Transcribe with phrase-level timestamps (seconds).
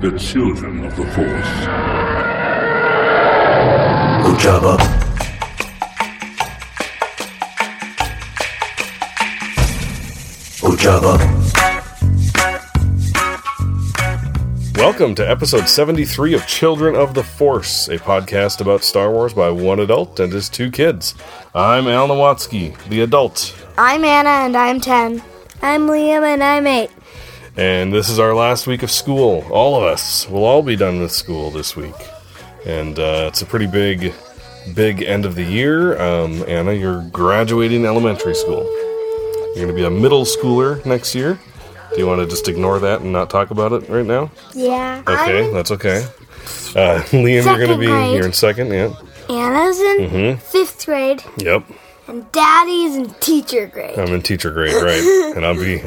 [0.00, 1.48] the children of the Force.
[4.26, 4.76] Ujaba.
[10.60, 11.16] Ujaba.
[14.76, 19.48] Welcome to episode 73 of Children of the Force, a podcast about Star Wars by
[19.48, 21.14] one adult and his two kids.
[21.54, 25.22] I'm Al Nowatzki, the adult, I'm Anna and I'm 10.
[25.62, 26.90] I'm Liam and I'm 8.
[27.56, 29.44] And this is our last week of school.
[29.50, 31.94] All of us will all be done with school this week.
[32.66, 34.12] And uh, it's a pretty big,
[34.74, 36.00] big end of the year.
[36.00, 38.64] Um, Anna, you're graduating elementary school.
[39.54, 41.38] You're going to be a middle schooler next year.
[41.92, 44.30] Do you want to just ignore that and not talk about it right now?
[44.54, 45.02] Yeah.
[45.06, 46.04] Okay, that's okay.
[46.74, 48.10] Uh, Liam, you're going to be grade.
[48.14, 48.70] here in second.
[48.72, 48.92] Yeah.
[49.30, 50.38] Anna's in Mm-hmm.
[50.40, 51.64] fifth grade Yep.
[52.08, 53.98] And Daddy's in teacher grade.
[53.98, 55.32] I'm in teacher grade, right?
[55.36, 55.82] and I'll be,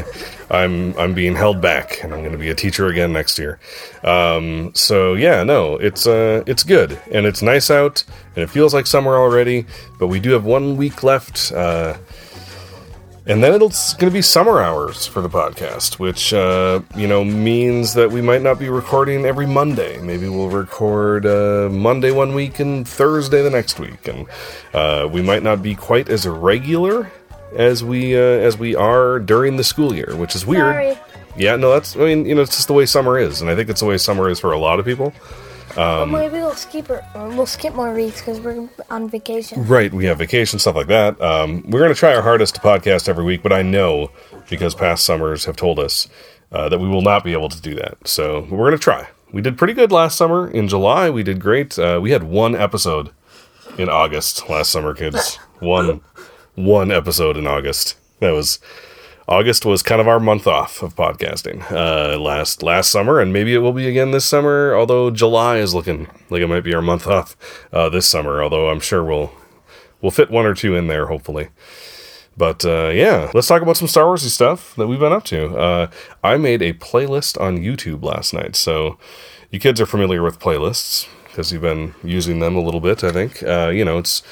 [0.49, 3.59] I'm, I'm being held back, and I'm going to be a teacher again next year.
[4.03, 8.03] Um, so yeah, no, it's, uh, it's good, and it's nice out,
[8.35, 9.65] and it feels like summer already.
[9.97, 11.97] But we do have one week left, uh,
[13.29, 17.23] and then it's going to be summer hours for the podcast, which uh, you know
[17.23, 20.01] means that we might not be recording every Monday.
[20.01, 24.25] Maybe we'll record uh, Monday one week and Thursday the next week, and
[24.73, 27.11] uh, we might not be quite as regular
[27.55, 30.73] as we uh, as we are during the school year, which is weird.
[30.73, 30.97] Sorry.
[31.37, 33.55] Yeah, no, that's I mean you know it's just the way summer is, and I
[33.55, 35.13] think it's the way summer is for a lot of people.
[35.79, 39.65] Um, Well, maybe we'll skip or We'll skip more weeks because we're on vacation.
[39.65, 41.19] Right, we have vacation, stuff like that.
[41.21, 44.11] Um, we're going to try our hardest to podcast every week, but I know
[44.49, 46.07] because past summers have told us
[46.51, 48.07] uh, that we will not be able to do that.
[48.07, 49.07] So we're going to try.
[49.31, 50.49] We did pretty good last summer.
[50.49, 51.77] In July, we did great.
[51.79, 53.11] Uh, we had one episode
[53.77, 55.37] in August last summer, kids.
[55.59, 56.01] One,
[56.55, 57.95] one episode in August.
[58.19, 58.59] That was
[59.29, 63.53] August was kind of our month off of podcasting uh, last last summer, and maybe
[63.53, 64.73] it will be again this summer.
[64.73, 67.37] Although July is looking like it might be our month off
[67.71, 68.41] uh, this summer.
[68.41, 69.31] Although I'm sure we'll
[70.01, 71.49] we'll fit one or two in there, hopefully.
[72.35, 75.55] But uh, yeah, let's talk about some Star Warsy stuff that we've been up to.
[75.55, 75.91] Uh,
[76.23, 78.97] I made a playlist on YouTube last night, so
[79.51, 83.03] you kids are familiar with playlists because you've been using them a little bit.
[83.03, 84.23] I think uh, you know it's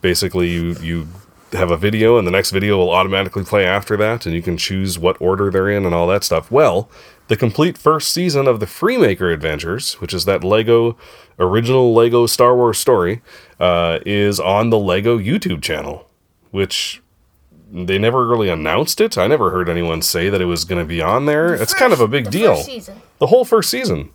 [0.00, 1.08] basically you you
[1.52, 4.56] have a video and the next video will automatically play after that and you can
[4.56, 6.50] choose what order they're in and all that stuff.
[6.50, 6.90] Well
[7.28, 10.96] the complete first season of the freemaker adventures which is that lego
[11.38, 13.20] original lego star wars story
[13.60, 16.08] uh, is on the lego youtube channel
[16.50, 17.02] which
[17.70, 19.18] they never really announced it.
[19.18, 21.52] I never heard anyone say that it was going to be on there.
[21.54, 22.56] It's kind of a big The deal.
[22.56, 24.10] first the whole first season.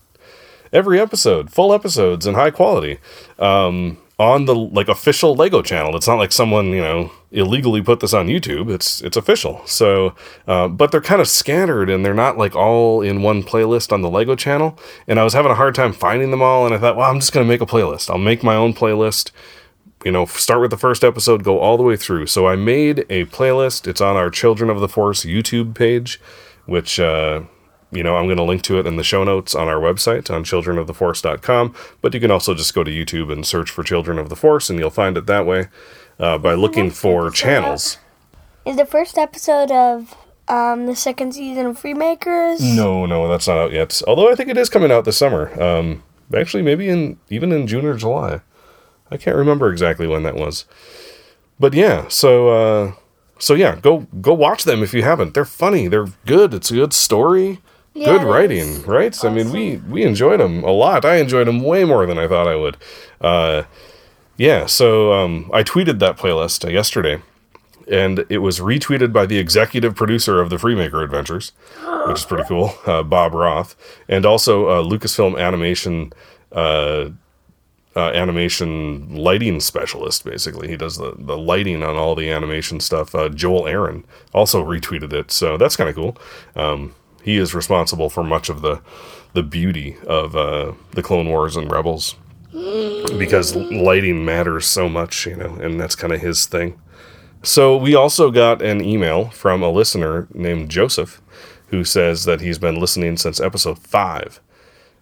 [0.72, 2.98] Every episode full episodes and high quality.
[3.38, 5.96] Um, on the like official lego channel.
[5.96, 8.72] It's not like someone you know illegally put this on youtube.
[8.72, 9.62] It's it's official.
[9.66, 10.16] So
[10.48, 14.02] uh, but they're kind of scattered and they're not like all in one playlist on
[14.02, 14.78] the lego channel.
[15.08, 16.66] And i was having a hard time finding them all.
[16.66, 18.10] And i thought well i'm just to make a playlist.
[18.10, 19.32] I'll make my own playlist.
[20.06, 22.28] You know, start with the first episode, go all the way through.
[22.28, 23.88] So I made a playlist.
[23.88, 26.20] It's on our Children of the Force YouTube page,
[26.66, 27.44] which, uh,
[27.96, 30.30] you know, I'm going to link to it in the show notes on our website
[30.30, 31.76] on childrenoftheforce.com.
[32.02, 34.70] But you can also just go to YouTube and search for Children of the Force,
[34.70, 35.68] and you'll find it that way
[36.20, 37.98] uh, by looking for channels.
[38.66, 40.16] Is the first episode of
[40.48, 42.62] um, the second season of Freemakers?
[42.76, 44.02] No, no, that's not out yet.
[44.08, 45.62] Although I think it is coming out this summer.
[45.62, 46.04] Um,
[46.36, 48.42] actually, maybe in even in June or July.
[49.12, 50.66] I can't remember exactly when that was.
[51.60, 52.94] But yeah, so uh,
[53.38, 55.34] so yeah, go go watch them if you haven't.
[55.34, 55.88] They're funny.
[55.88, 56.54] They're good.
[56.54, 57.60] It's a good story.
[57.94, 59.16] Yeah, good writing, right?
[59.24, 61.06] I mean, we we enjoyed them a lot.
[61.06, 62.78] I enjoyed them way more than I thought I would.
[63.22, 63.64] Uh,
[64.36, 67.22] yeah, so um, I tweeted that playlist uh, yesterday,
[67.88, 71.52] and it was retweeted by the executive producer of the Freemaker Adventures,
[72.08, 73.76] which is pretty cool, uh, Bob Roth,
[74.10, 76.14] and also uh, Lucasfilm Animation.
[76.52, 77.10] Uh,
[77.96, 80.26] uh, animation lighting specialist.
[80.26, 83.14] Basically, he does the, the lighting on all the animation stuff.
[83.14, 86.18] Uh, Joel Aron also retweeted it, so that's kind of cool.
[86.56, 88.82] Um, he is responsible for much of the
[89.34, 92.16] the beauty of uh, the Clone Wars and Rebels
[93.18, 96.80] because lighting matters so much, you know, and that's kind of his thing.
[97.42, 101.22] So we also got an email from a listener named Joseph,
[101.68, 104.40] who says that he's been listening since episode five.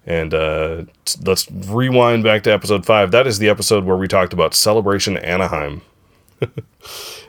[0.05, 0.85] And uh,
[1.23, 3.11] let's rewind back to episode five.
[3.11, 5.81] That is the episode where we talked about Celebration Anaheim.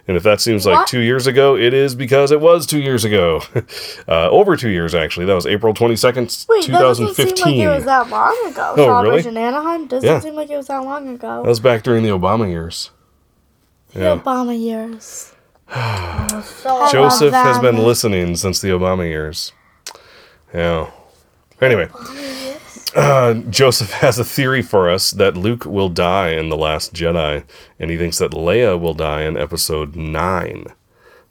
[0.08, 0.88] and if that seems like What?
[0.88, 3.40] two years ago, it is because it was two years ago.
[4.08, 5.26] uh, over two years, actually.
[5.26, 7.36] That was April 22nd, Wait, that doesn't 2015.
[7.36, 8.74] seem like it was that long ago.
[8.76, 9.22] Oh, really?
[9.22, 10.20] Celebration Anaheim doesn't Yeah.
[10.20, 11.42] seem like it was that long ago.
[11.42, 12.90] that was back during the Obama years.
[13.94, 14.18] The Yeah.
[14.18, 15.34] Obama years.
[16.92, 19.52] Joseph has been listening since the Obama years.
[20.52, 20.90] Yeah.
[21.60, 21.88] Anyway,
[22.94, 27.44] uh, Joseph has a theory for us that Luke will die in The Last Jedi,
[27.78, 30.66] and he thinks that Leia will die in episode 9.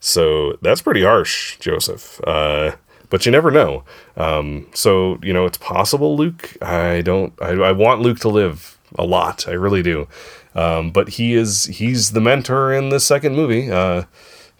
[0.00, 2.20] So that's pretty harsh, Joseph.
[2.26, 2.76] Uh,
[3.08, 3.84] but you never know.
[4.16, 6.56] Um, so, you know, it's possible, Luke.
[6.62, 9.46] I don't, I, I want Luke to live a lot.
[9.46, 10.08] I really do.
[10.54, 13.70] Um, but he is, he's the mentor in the second movie.
[13.70, 14.04] Uh,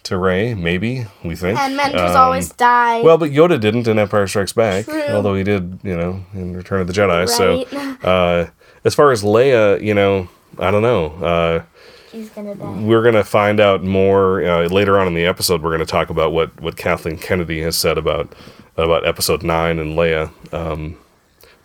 [0.04, 1.58] to Rey, maybe we think.
[1.58, 3.02] And mentors Um, always die.
[3.02, 5.02] Well, but Yoda didn't in Empire Strikes Back, True.
[5.10, 7.28] although he did, you know, in Return of the Jedi.
[7.28, 7.62] So,
[8.08, 8.46] uh,
[8.84, 10.28] as far as Leia, you know,
[10.58, 11.06] I don't know.
[11.24, 11.62] Uh,
[12.10, 12.80] She's gonna die.
[12.82, 15.62] we're gonna find out more uh, later on in the episode.
[15.62, 18.34] We're gonna talk about what what Kathleen Kennedy has said about
[18.76, 20.30] about Episode Nine and Leia.
[20.52, 20.98] Um,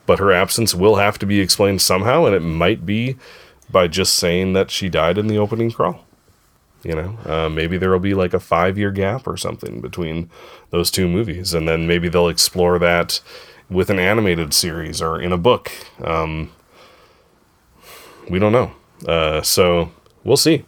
[0.05, 3.17] but her absence will have to be explained somehow, and it might be
[3.69, 6.05] by just saying that she died in the opening crawl.
[6.87, 10.29] You know, uh, maybe there will be like a five year gap or something between
[10.69, 13.19] those two movies, and then maybe they'll explore that
[13.69, 15.69] with an animated series or in a book.
[16.01, 16.49] Um,
[18.29, 18.71] we don't know.
[19.05, 19.91] Uh, so
[20.23, 20.63] we'll see.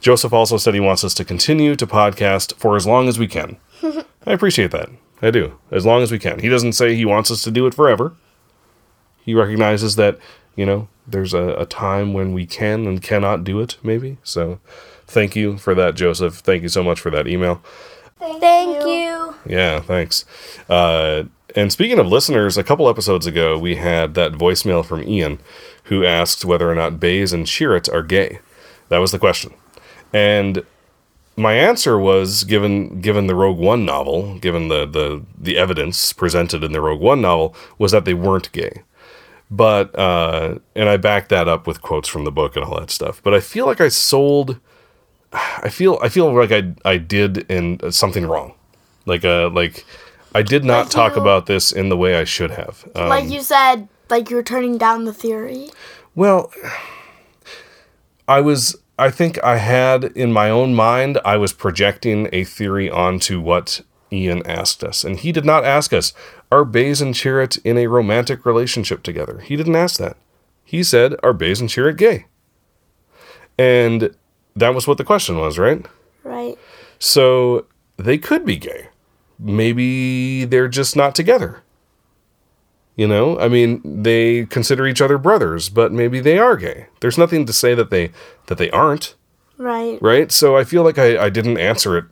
[0.00, 3.28] Joseph also said he wants us to continue to podcast for as long as we
[3.28, 3.58] can.
[4.26, 4.88] I appreciate that.
[5.20, 5.58] I do.
[5.70, 6.38] As long as we can.
[6.38, 8.14] He doesn't say he wants us to do it forever.
[9.22, 10.18] He recognizes that,
[10.56, 14.16] you know, there's a, a time when we can and cannot do it, maybe.
[14.22, 14.58] So
[15.12, 16.36] thank you for that, Joseph.
[16.36, 17.62] Thank you so much for that email.
[18.18, 19.34] Thank you.
[19.46, 20.24] Yeah, thanks.
[20.68, 21.24] Uh,
[21.54, 25.38] and speaking of listeners, a couple episodes ago, we had that voicemail from Ian
[25.84, 28.38] who asked whether or not Baze and Chirrut are gay.
[28.88, 29.52] That was the question.
[30.12, 30.64] And
[31.36, 36.62] my answer was given given the Rogue One novel, given the, the, the evidence presented
[36.62, 38.82] in the Rogue One novel, was that they weren't gay.
[39.50, 42.90] But uh, and I backed that up with quotes from the book and all that
[42.90, 43.22] stuff.
[43.22, 44.58] But I feel like I sold
[45.32, 48.54] I feel I feel like I I did in something wrong.
[49.06, 49.84] Like uh like
[50.34, 52.88] I did not Like talk you- about this in the way I should have.
[52.94, 55.70] Um, like you said, like you were turning down the theory.
[56.14, 56.50] well,
[58.28, 58.76] I was.
[58.98, 61.18] I think I had in my own mind.
[61.24, 63.80] I was projecting a theory onto what
[64.12, 66.12] Ian asked us, and he did not ask us,
[66.50, 70.16] "Are Baze and Chirrut in a romantic relationship together?" He didn't ask that.
[70.64, 72.26] He said, "Are Baze and Chirrut gay?"
[73.58, 74.14] And
[74.56, 75.84] that was what the question was, right?
[76.24, 76.58] Right.
[76.98, 77.66] So
[77.96, 78.88] they could be gay.
[79.38, 81.62] Maybe they're just not together.
[82.94, 86.86] You know, I mean, they consider each other brothers, but maybe they are gay.
[87.00, 88.12] There's nothing to say that they
[88.46, 89.14] that they aren't,
[89.56, 89.98] Right.
[90.02, 90.30] right?
[90.30, 92.04] So I feel like I, I didn't answer it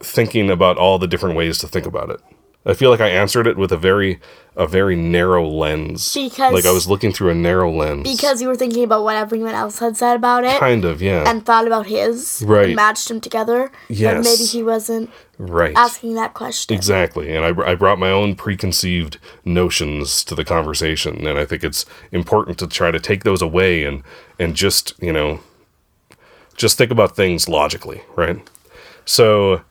[0.00, 2.20] thinking about all the different ways to think about it.
[2.66, 4.20] I feel like I answered it with a very
[4.56, 6.14] a very narrow lens.
[6.14, 8.04] Because- like I was looking through a narrow lens.
[8.10, 10.58] Because you were thinking about what everyone else had said about it.
[10.58, 11.28] kind of, yeah.
[11.28, 12.66] and thought about his Right.
[12.66, 13.70] and matched them together.
[13.88, 14.14] Yes.
[14.14, 15.72] But maybe he wasn't right.
[15.76, 16.74] asking that question.
[16.74, 17.34] Exactly.
[17.34, 21.26] And I, I brought my own preconceived notions to the conversation.
[21.26, 24.04] And I think it's important to try to take those away and,
[24.38, 25.40] and just, you know,
[26.56, 28.38] just think about things logically, right?
[29.04, 29.62] So,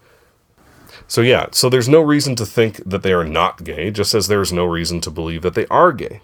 [1.08, 4.28] so yeah, so there's no reason to think that they are not gay, just as
[4.28, 6.22] there's no reason to believe that they are gay,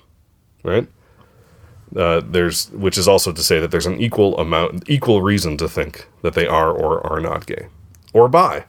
[0.64, 0.88] right?
[1.96, 5.68] Uh, there's, which is also to say that there's an equal amount, equal reason to
[5.68, 7.68] think that they are or are not gay,
[8.14, 8.66] or bi,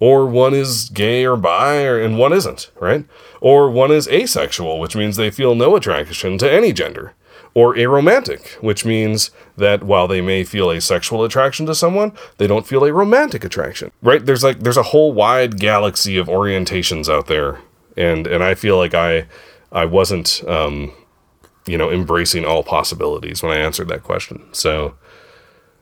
[0.00, 3.04] or one is gay or bi or, and one isn't right
[3.40, 7.14] or one is asexual which means they feel no attraction to any gender
[7.58, 12.46] or aromantic which means that while they may feel a sexual attraction to someone they
[12.46, 17.08] don't feel a romantic attraction right there's like there's a whole wide galaxy of orientations
[17.12, 17.58] out there
[17.96, 19.26] and and i feel like i
[19.72, 20.92] i wasn't um
[21.66, 24.94] you know embracing all possibilities when i answered that question so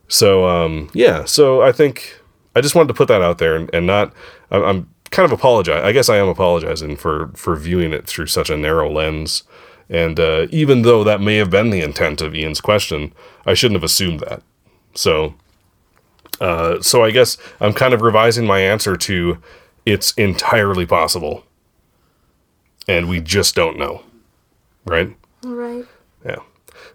[0.08, 2.20] so um, yeah, so I think
[2.54, 4.12] I just wanted to put that out there and, and not.
[4.50, 5.84] I'm, kind of apologize.
[5.84, 9.44] I guess I am apologizing for for viewing it through such a narrow lens.
[9.88, 13.12] And uh, even though that may have been the intent of Ian's question,
[13.44, 14.42] I shouldn't have assumed that.
[14.94, 15.34] So,
[16.40, 19.38] uh, so I guess I'm kind of revising my answer to
[19.84, 21.44] it's entirely possible,
[22.88, 24.02] and we just don't know,
[24.84, 25.16] right?
[25.44, 25.84] Right.
[26.24, 26.40] Yeah.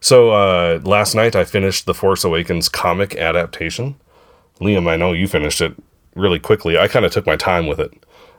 [0.02, 3.96] So uh, last night I finished the Force Awakens comic adaptation.
[4.60, 5.74] Liam, I know you finished it
[6.16, 6.78] really quickly.
[6.78, 7.94] I kind of took my time with it.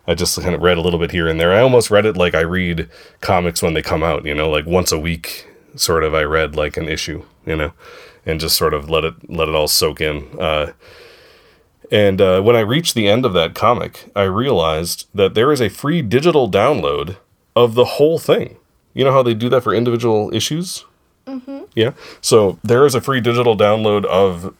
[0.06, 1.52] I just kind of read a little bit here and there.
[1.52, 2.88] I almost read it like I read
[3.20, 6.56] comics when they come out, you know, like once a week sort of I read
[6.56, 7.72] like an issue, you know,
[8.26, 10.28] and just sort of let it let it all soak in.
[10.38, 10.72] Uh,
[11.90, 15.60] and uh, when I reached the end of that comic, I realized that there is
[15.60, 17.16] a free digital download
[17.54, 18.56] of the whole thing.
[18.94, 20.84] You know how they do that for individual issues?
[21.26, 21.64] Mm-hmm.
[21.74, 21.92] Yeah.
[22.20, 24.54] So there is a free digital download of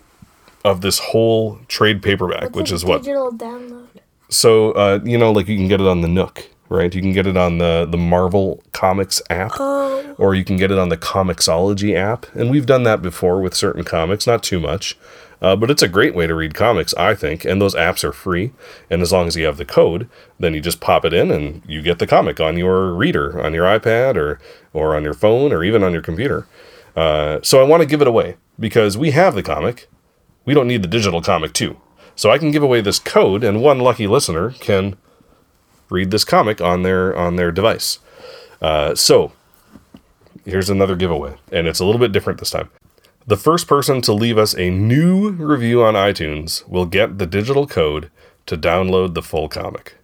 [0.65, 3.89] of this whole trade paperback, which is what digital download.
[4.33, 6.93] So uh, you know, like you can get it on the Nook, right?
[6.95, 9.53] You can get it on the the Marvel Comics app,
[10.19, 12.27] or you can get it on the Comixology app.
[12.35, 14.97] And we've done that before with certain comics, not too much.
[15.43, 17.45] Uh, but it's a great way to read comics, I think.
[17.45, 18.53] And those apps are free.
[18.89, 20.09] And as long as you have the code,
[20.39, 23.53] then you just pop it in and you get the comic on your reader, on
[23.53, 24.39] your iPad, or,
[24.73, 26.47] or on your phone, or even on your computer.
[26.95, 29.89] Uh, so I want to give it away because we have the comic.
[30.45, 31.77] We don't need the digital comic too.
[32.15, 34.97] So I can give away this code, and one lucky listener can
[35.91, 37.99] read this comic on their on their device.
[38.61, 39.33] Uh, so
[40.45, 42.71] here's another giveaway, and it's a little bit different this time.
[43.27, 47.67] The first person to leave us a new review on iTunes will get the digital
[47.67, 48.11] code
[48.47, 49.97] to download the full comic.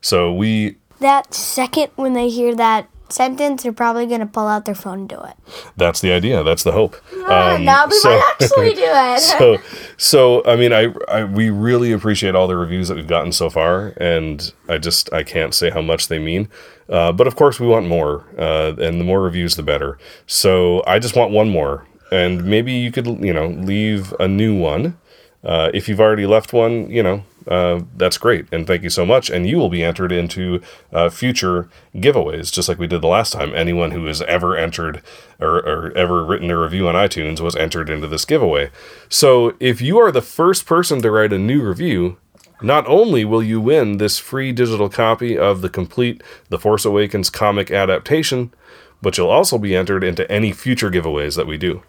[0.00, 4.64] So we That second when they hear that sentence, they're probably going to pull out
[4.64, 5.34] their phone and do it.
[5.76, 6.42] that's the idea.
[6.42, 6.96] That's the hope.
[7.28, 9.20] Um, now we so- might actually do it.
[9.20, 9.58] so
[9.96, 13.48] so i mean I, I we really appreciate all the reviews that we've gotten so
[13.48, 16.48] far and i just i can't say how much they mean
[16.88, 20.82] uh, but of course we want more uh, and the more reviews the better so
[20.86, 24.96] i just want one more and maybe you could you know leave a new one
[25.44, 29.04] uh, if you've already left one you know uh, that's great and thank you so
[29.04, 33.08] much and you will be entered into uh, future giveaways just like we did the
[33.08, 33.54] last time.
[33.54, 35.02] Anyone who has ever entered
[35.40, 38.70] or, or ever written a review on itunes was entered into this giveaway.
[39.08, 42.16] So if you are the first person to write a new review
[42.62, 47.28] not only will you win this free digital copy of the complete the force awakens
[47.28, 48.54] comic adaptation
[49.02, 51.82] but you'll also be entered into any future giveaways that we do.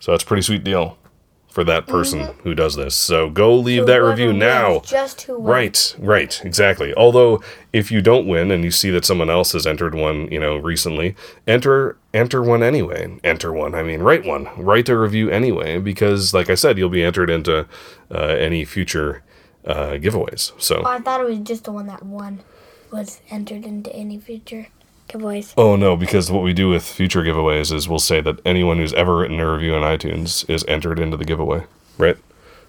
[0.00, 0.98] So that's pretty sweet deal
[1.54, 2.96] for that person who does this.
[2.96, 4.80] So go leave that review now.
[4.80, 5.46] Just who wins.
[5.46, 6.92] Right, right, exactly.
[6.94, 7.40] Although
[7.72, 10.56] if you don't win and you see that someone else has entered one, you know,
[10.56, 11.14] recently,
[11.46, 13.20] enter enter one anyway.
[13.22, 13.72] Enter one.
[13.76, 14.48] I mean, write one.
[14.56, 17.68] Write a review anyway because like I said, you'll be entered into
[18.10, 19.22] uh, any future
[19.64, 20.60] uh, giveaways.
[20.60, 22.40] So Oh, I thought it was just the one that won
[22.90, 24.66] was entered into any future
[25.08, 25.52] giveaways.
[25.56, 28.92] Oh no, because what we do with future giveaways is we'll say that anyone who's
[28.94, 31.64] ever written a review on iTunes is entered into the giveaway,
[31.98, 32.16] right?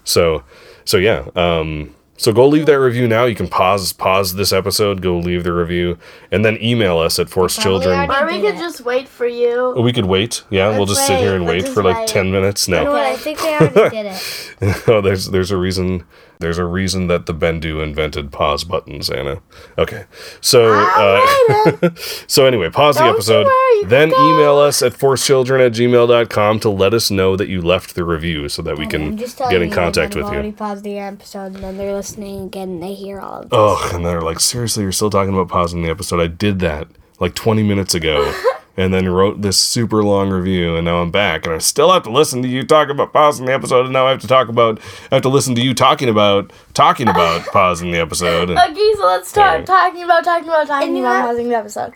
[0.04, 0.44] So,
[0.84, 1.26] so yeah.
[1.34, 3.24] Um, so go leave that review now.
[3.26, 5.98] You can pause pause this episode, go leave the review,
[6.30, 7.98] and then email us at Force Children.
[8.08, 9.74] already- or we could just wait for you.
[9.78, 10.42] We could wait.
[10.48, 11.56] Yeah, we'll Let's just sit here and wait.
[11.56, 12.08] wait Let's for like wait.
[12.08, 12.68] ten minutes.
[12.68, 13.02] You know No, what?
[13.04, 14.82] I think they already did it.
[14.88, 16.04] oh, there's there's a reason.
[16.38, 19.40] There's a reason that the Bendu invented pause buttons, Anna.
[19.78, 20.04] Okay,
[20.40, 21.90] so uh,
[22.26, 23.46] so anyway, pause the Don't you episode.
[23.88, 24.34] then go.
[24.34, 28.48] email us at forcechildren at gmail.com to let us know that you left the review
[28.48, 30.52] so that we can I'm just telling get in contact with you.
[30.52, 33.58] paused the episode and then they're listening again and they hear all of this.
[33.58, 36.20] Ugh, and they're like, seriously, you're still talking about pausing the episode.
[36.20, 36.88] I did that
[37.18, 38.32] like 20 minutes ago.
[38.78, 42.02] And then wrote this super long review, and now I'm back, and I still have
[42.02, 44.48] to listen to you talk about pausing the episode, and now I have to talk
[44.48, 44.78] about,
[45.10, 48.50] I have to listen to you talking about, talking about pausing the episode.
[48.50, 49.66] And, Okay, so let's start Alright.
[49.66, 51.94] talking about talking about talking And about know- pausing the episode.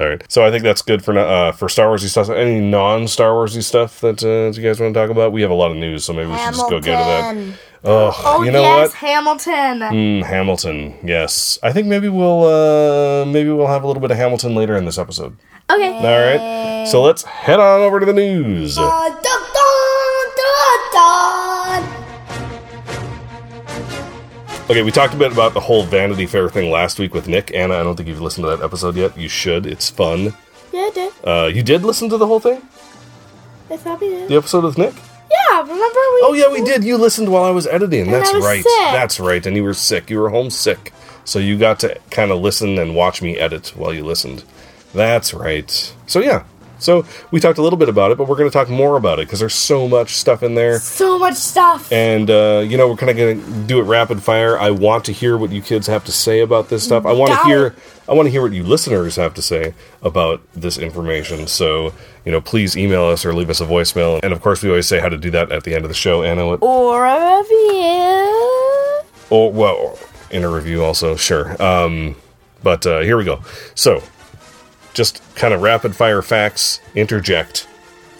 [0.00, 0.22] All right.
[0.28, 2.30] So I think that's good for uh, for Star Warsy stuff.
[2.30, 5.32] Any non Star Warsy stuff that, uh, you guys want to talk about?
[5.32, 7.58] We have a lot of news, so maybe we should just go get to that.
[7.84, 8.22] Hamilton.
[8.24, 8.96] Oh, you know yes, what?
[8.96, 9.80] Hamilton.
[9.80, 10.98] Mm, Hamilton.
[11.02, 14.76] Yes, I think maybe we'll uh, maybe we'll have a little bit of Hamilton later
[14.76, 15.36] in this episode.
[15.68, 15.92] Okay.
[15.92, 16.86] All right.
[16.86, 18.76] So let's head on over to the news.
[18.76, 22.02] Dun, dun, dun, dun.
[24.70, 27.52] Okay, we talked a bit about the whole Vanity Fair thing last week with Nick.
[27.54, 29.18] Anna, I don't think you've listened to that episode yet.
[29.18, 29.66] You should.
[29.66, 30.34] It's fun.
[30.72, 31.12] Yeah, I did.
[31.24, 32.62] Uh, you did listen to the whole thing?
[33.68, 34.28] I probably did.
[34.28, 34.94] The episode with Nick?
[35.32, 36.20] Yeah, remember we?
[36.24, 36.84] Oh yeah, we did.
[36.84, 38.10] You listened while I was editing.
[38.10, 38.62] That's I was right.
[38.62, 38.92] sick.
[38.92, 39.44] That's right.
[39.44, 40.10] And you were sick.
[40.10, 40.92] You were homesick.
[41.24, 44.44] So you got to kind of listen and watch me edit while you listened.
[44.92, 45.94] That's right.
[46.06, 46.44] So yeah.
[46.82, 49.18] So we talked a little bit about it, but we're going to talk more about
[49.18, 50.78] it because there's so much stuff in there.
[50.78, 51.90] So much stuff.
[51.92, 54.58] And uh, you know, we're kind of going to do it rapid fire.
[54.58, 57.06] I want to hear what you kids have to say about this stuff.
[57.06, 57.74] I want to hear.
[58.08, 61.46] I want to hear what you listeners have to say about this information.
[61.46, 61.92] So
[62.24, 64.20] you know, please email us or leave us a voicemail.
[64.22, 65.94] And of course, we always say how to do that at the end of the
[65.94, 66.22] show.
[66.22, 69.02] Anna, what, Or a review.
[69.30, 69.98] or well,
[70.30, 71.60] in a review also, sure.
[71.62, 72.16] Um,
[72.62, 73.40] but uh, here we go.
[73.74, 74.02] So,
[74.94, 76.80] just kind of rapid fire facts.
[76.94, 77.66] Interject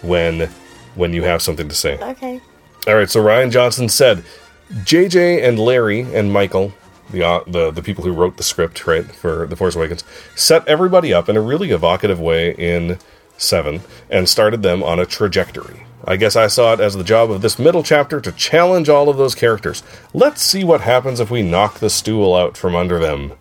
[0.01, 0.49] when
[0.95, 1.97] when you have something to say.
[1.99, 2.41] Okay.
[2.85, 4.25] All right, so Rian Johnson said,
[4.69, 6.73] JJ and Larry and Michael,
[7.11, 10.03] the, uh, the the people who wrote the script, right, for The Force Awakens,
[10.35, 12.99] set everybody up in a really evocative way in
[13.37, 15.85] 7 and started them on a trajectory.
[16.05, 19.07] I guess I saw it as the job of this middle chapter to challenge all
[19.07, 19.83] of those characters.
[20.13, 23.33] Let's see what happens if we knock the stool out from under them.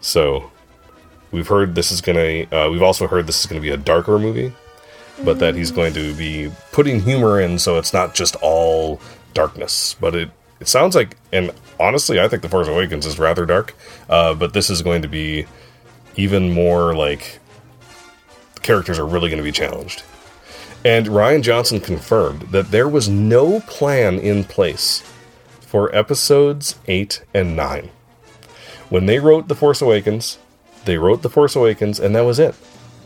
[0.00, 0.50] So,
[1.34, 2.16] we've heard this is going
[2.48, 4.52] to, uh, we've also heard this is going to be a darker movie
[5.22, 9.00] but that he's going to be putting humor in so it's not just all
[9.32, 13.44] darkness but it it sounds like and honestly i think the force awakens is rather
[13.44, 13.74] dark
[14.08, 15.46] uh, but this is going to be
[16.16, 17.40] even more like
[18.64, 20.02] characters are really going to be challenged.
[20.84, 25.02] And Rian Johnson confirmed that there was no plan in place
[25.60, 27.90] for episodes 8 and 9.
[28.90, 30.38] When they wrote The Force Awakens,
[30.84, 32.54] they wrote The Force Awakens, and that was it.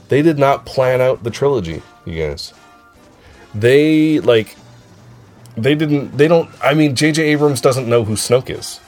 [0.08, 2.54] They did not plan out the trilogy, you guys.
[3.54, 4.56] They, like,
[5.56, 7.23] they didn't, they don't, I mean, J.J.
[7.23, 8.80] Abrams doesn't know who Snoke is.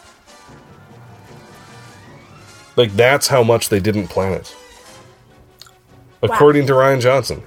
[2.76, 4.54] Like, that's how much they didn't plan it.
[6.22, 7.42] According to Rian Johnson.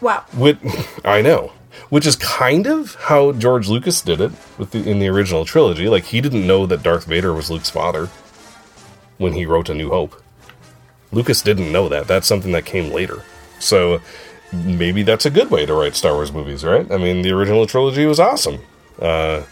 [0.00, 0.24] Wow.
[0.34, 0.58] Which,
[1.04, 1.52] I know.
[1.88, 5.88] Which is kind of how George Lucas did it with the, in the original trilogy.
[5.88, 8.06] Like, he didn't know that Darth Vader was Luke's father
[9.18, 10.19] when he wrote A New Hope.
[11.12, 12.06] Lucas didn't know that.
[12.06, 13.22] That's something that came later.
[13.58, 14.00] So,
[14.52, 16.90] maybe that's a good way to write Star Wars movies, right?
[16.90, 18.60] I mean, the original trilogy was awesome.
[18.98, 19.42] Uh,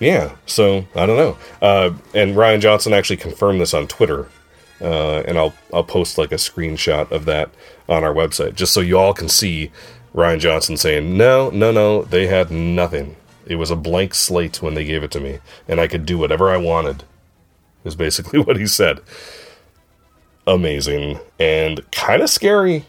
[0.00, 1.38] yeah, so I don't know.
[1.60, 4.28] Uh, and Rian Johnson actually confirmed this on Twitter,
[4.80, 7.50] uh, and I'll I'll post like a screenshot of that
[7.88, 9.70] on our website just so you all can see
[10.14, 13.16] Rian Johnson saying no, no, no, they had nothing.
[13.46, 15.38] It was a blank slate when they gave it to me,
[15.68, 17.04] and I could do whatever I wanted.
[17.84, 19.00] Is basically what he said.
[20.46, 22.84] Amazing and kind of scary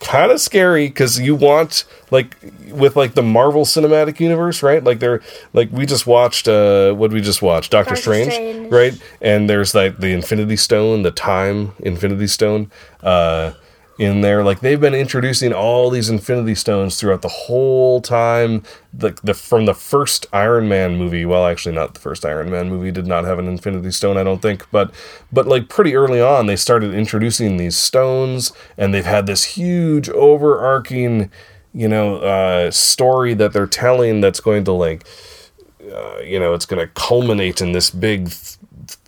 [0.00, 2.36] kind of scary because you want like
[2.70, 4.82] with like the Marvel Cinematic Universe, right?
[4.82, 5.20] Like they're
[5.52, 8.72] like we just watched uh what we just watched Doctor Doctor Strange, Strange.
[8.72, 9.02] right?
[9.20, 12.70] And there's like the Infinity Stone, the Time Infinity Stone,
[13.02, 13.52] uh
[13.98, 14.44] in there.
[14.44, 18.62] Like they've been introducing all these Infinity Stones throughout the whole time.
[18.92, 21.24] The, the from the first Iron Man movie.
[21.24, 24.24] Well, actually, not the first Iron Man movie did not have an Infinity Stone, I
[24.24, 24.70] don't think.
[24.70, 24.92] But
[25.32, 30.08] but like pretty early on, they started introducing these stones, and they've had this huge
[30.10, 31.30] overarching,
[31.74, 35.04] you know, uh, story that they're telling that's going to like
[35.92, 38.57] uh, you know, it's going to culminate in this big th-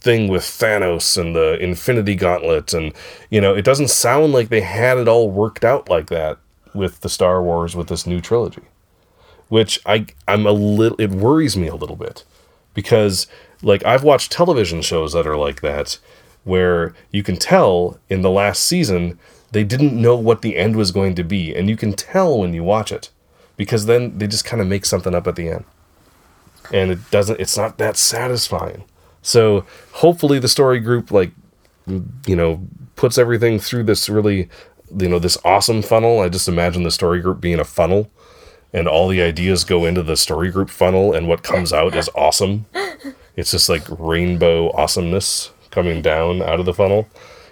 [0.01, 2.73] thing with Thanos and the Infinity Gauntlet.
[2.73, 2.93] And,
[3.31, 6.39] you know, it doesn't sound like they had it all worked out like that
[6.75, 8.63] with the Star Wars, with this new trilogy.
[9.49, 12.25] Which I, I'm a little, it worries me a little bit.
[12.73, 13.27] Because,
[13.63, 15.99] like, I've watched television shows that are like that,
[16.45, 19.19] where you can tell in the last season,
[19.51, 21.55] they didn't know what the end was going to be.
[21.55, 23.11] And you can tell when you watch it.
[23.57, 25.65] Because then they just kind of make something up at the end
[26.73, 28.85] and it doesn't it's not that satisfying
[29.23, 31.33] so hopefully the story group like
[32.27, 34.49] you know puts everything through this really
[34.99, 38.11] you know this awesome funnel i just imagine the story group being a funnel
[38.73, 42.11] and all the ideas go into the story group funnel and what comes out is
[42.15, 42.67] awesome
[43.37, 47.09] it's just like rainbow awesomeness coming down out of the funnel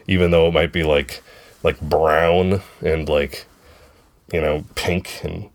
[0.06, 1.22] even though it might be like
[1.62, 3.46] like brown and like
[4.32, 5.48] you know pink and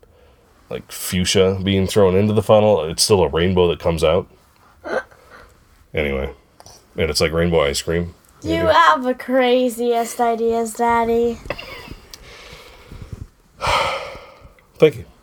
[0.70, 2.84] like fuchsia being thrown into the funnel.
[2.84, 4.28] It's still a rainbow that comes out.
[5.94, 6.32] Anyway,
[6.96, 8.14] and it's like rainbow ice cream.
[8.42, 11.38] You have the craziest ideas, Daddy.
[14.76, 15.04] Thank you.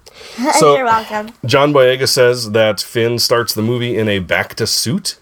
[0.53, 1.29] So- You're welcome.
[1.45, 5.17] John Boyega says that Finn starts the movie in a bacta suit,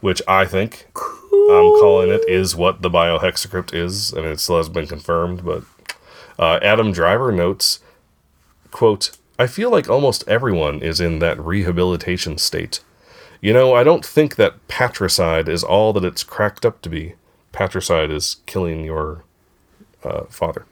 [0.00, 4.14] which I think I'm calling it is what the biohexacrypt is.
[4.14, 5.64] I mean, it still hasn't been confirmed, but
[6.38, 7.80] uh, Adam Driver notes,
[8.70, 12.80] quote, I feel like almost everyone is in that rehabilitation state.
[13.46, 17.14] You know, I don't think that patricide is all that it's cracked up to be.
[17.52, 19.22] Patricide is killing your
[20.02, 20.66] uh, father.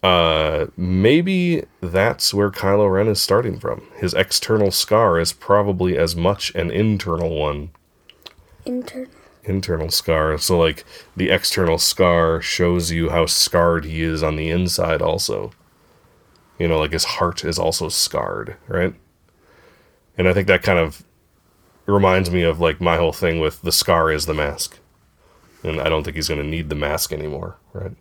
[0.00, 3.82] Uh, maybe that's where Kylo Ren is starting from.
[3.96, 7.70] His external scar is probably as much an internal one.
[8.64, 9.08] Intern.
[9.42, 10.38] Internal scar.
[10.38, 10.84] So, like,
[11.16, 15.50] the external scar shows you how scarred he is on the inside, also.
[16.60, 18.94] You know, like his heart is also scarred, right?
[20.20, 21.02] And I think that kind of
[21.86, 24.78] reminds me of, like, my whole thing with the scar is the mask.
[25.62, 27.96] And I don't think he's going to need the mask anymore, right?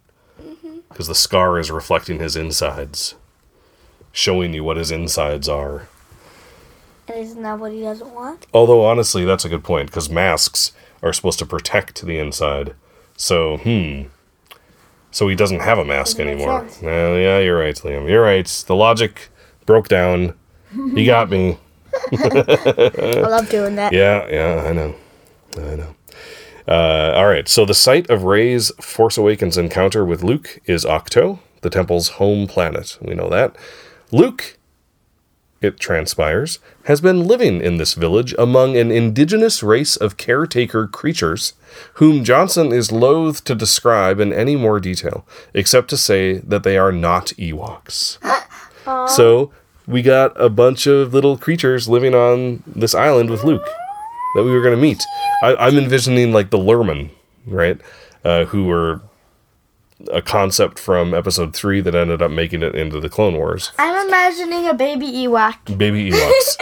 [0.90, 3.16] because the scar is reflecting his insides,
[4.12, 5.88] showing you what his insides are.
[7.08, 8.48] And isn't that what he doesn't want?
[8.54, 12.76] Although, honestly, that's a good point because masks are supposed to protect the inside.
[13.16, 14.04] So, hmm.
[15.12, 16.68] So he doesn't have a mask anymore.
[16.84, 18.10] Well, yeah, you're right, Liam.
[18.10, 18.46] You're right.
[18.46, 19.30] The logic
[19.66, 20.34] broke down.
[20.76, 21.58] You got me.
[22.12, 23.94] I love doing that.
[23.94, 24.96] Yeah, yeah, I know.
[25.58, 25.96] I know.
[26.68, 31.40] Uh, all right, so the site of Rey's Force Awakens encounter with Luke is Ahch-To,
[31.62, 32.98] the temple's home planet.
[33.02, 33.56] We know that.
[34.12, 34.58] Luke,
[35.62, 41.54] it transpires, has been living in this village among an indigenous race of caretaker creatures
[41.96, 46.78] whom Johnson is loath to describe in any more detail, except to say that they
[46.78, 48.20] are not Ewoks.
[49.10, 49.52] So
[49.90, 53.66] we got a bunch of little creatures living on this island with Luke
[54.36, 55.04] that we were going to meet.
[55.44, 57.10] I, I'm envisioning like the Lurmen,
[57.48, 57.82] right?
[58.24, 59.02] Uh, who were
[60.14, 63.72] a concept from episode three that ended up making it into the Clone Wars.
[63.80, 65.78] I'm imagining a baby Ewok.
[65.78, 66.56] Baby Ewoks.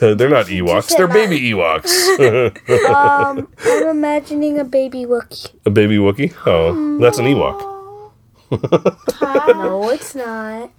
[0.18, 0.96] they're not Ewoks.
[0.96, 2.88] They're baby Ewoks.
[2.88, 5.54] Um, I'm imagining a baby Wookie.
[5.66, 6.34] a baby Wookie?
[6.46, 7.72] Oh, that's an Ewok.
[9.20, 10.70] No, it's not.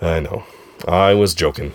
[0.00, 0.44] I know.
[0.86, 1.72] I was joking.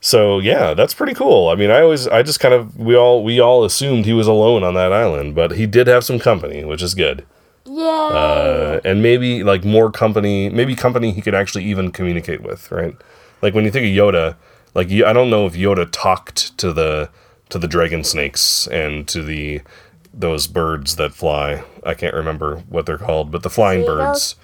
[0.00, 1.48] So yeah, that's pretty cool.
[1.48, 4.26] I mean, I always, I just kind of, we all, we all assumed he was
[4.26, 7.24] alone on that island, but he did have some company, which is good.
[7.64, 7.84] Yeah.
[7.84, 12.94] Uh, and maybe like more company, maybe company he could actually even communicate with, right?
[13.40, 14.36] Like when you think of Yoda,
[14.74, 17.10] like I don't know if Yoda talked to the
[17.48, 19.62] to the dragon snakes and to the
[20.12, 21.64] those birds that fly.
[21.84, 24.36] I can't remember what they're called, but the flying birds.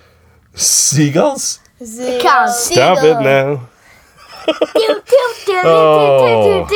[0.54, 1.61] Seagulls?
[1.82, 3.68] Stop it now.
[5.64, 6.66] Oh.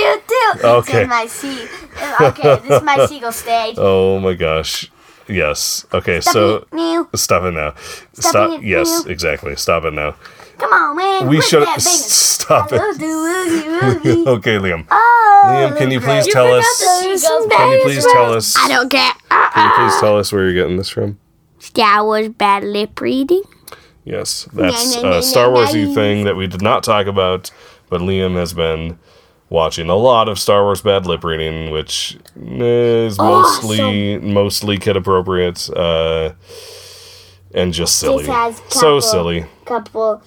[0.65, 1.03] Okay.
[1.03, 1.67] In my sea.
[1.97, 3.75] Uh, okay, this is my seagull stage.
[3.79, 4.91] Oh my gosh.
[5.29, 5.87] Yes.
[5.93, 7.09] Okay, so New.
[7.15, 7.75] stop it now.
[8.13, 8.51] Stop Stop.
[8.61, 9.11] it Yes, now.
[9.11, 9.57] exactly.
[9.57, 10.15] Stop it now.
[10.59, 11.29] Come on, man.
[11.29, 12.81] We should stop it.
[14.29, 14.87] Okay, Liam.
[14.91, 16.67] Oh, Liam, can you please tell us?
[17.51, 18.55] Can you please tell us?
[18.59, 19.13] I don't care.
[19.31, 21.19] Can you please tell us where you're getting this from?
[21.59, 23.43] Star Wars bad lip reading.
[24.05, 27.51] Yes, that's a Star Warsy thing that we did not talk about,
[27.89, 28.99] but Liam has been
[29.49, 35.71] watching a lot of Star Wars bad lip reading, which is mostly mostly kid appropriate
[35.71, 36.33] uh,
[37.55, 38.27] and just silly.
[38.27, 39.47] has So silly.
[39.65, 40.23] Couple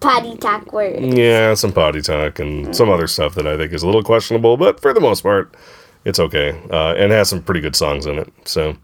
[0.00, 1.14] potty talk words.
[1.14, 4.56] Yeah, some potty talk and some other stuff that I think is a little questionable,
[4.56, 5.54] but for the most part,
[6.04, 6.60] it's okay.
[6.70, 8.32] Uh, and has some pretty good songs in it.
[8.46, 8.76] So,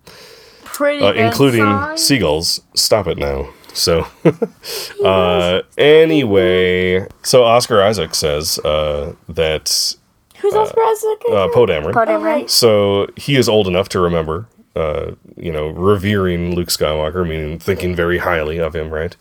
[0.64, 1.97] Pretty uh, including song.
[1.97, 2.61] Seagulls.
[2.75, 3.49] Stop it now.
[3.77, 4.07] So,
[5.05, 9.95] uh, anyway, so Oscar Isaac says uh, that
[10.39, 11.23] Who's Oscar Isaac?
[11.31, 11.93] uh, Poe Dameron.
[11.93, 12.49] Dameron.
[12.49, 17.95] So he is old enough to remember, uh, you know, revering Luke Skywalker, meaning thinking
[17.95, 19.17] very highly of him, right?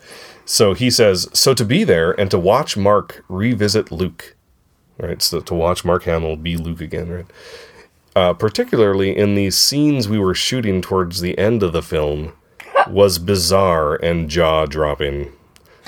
[0.46, 4.36] So he says, so to be there and to watch Mark revisit Luke,
[4.98, 5.22] right?
[5.22, 7.26] So to watch Mark Hamill be Luke again, right?
[8.16, 12.32] Uh, particularly in these scenes we were shooting towards the end of the film,
[12.90, 15.32] was bizarre and jaw dropping.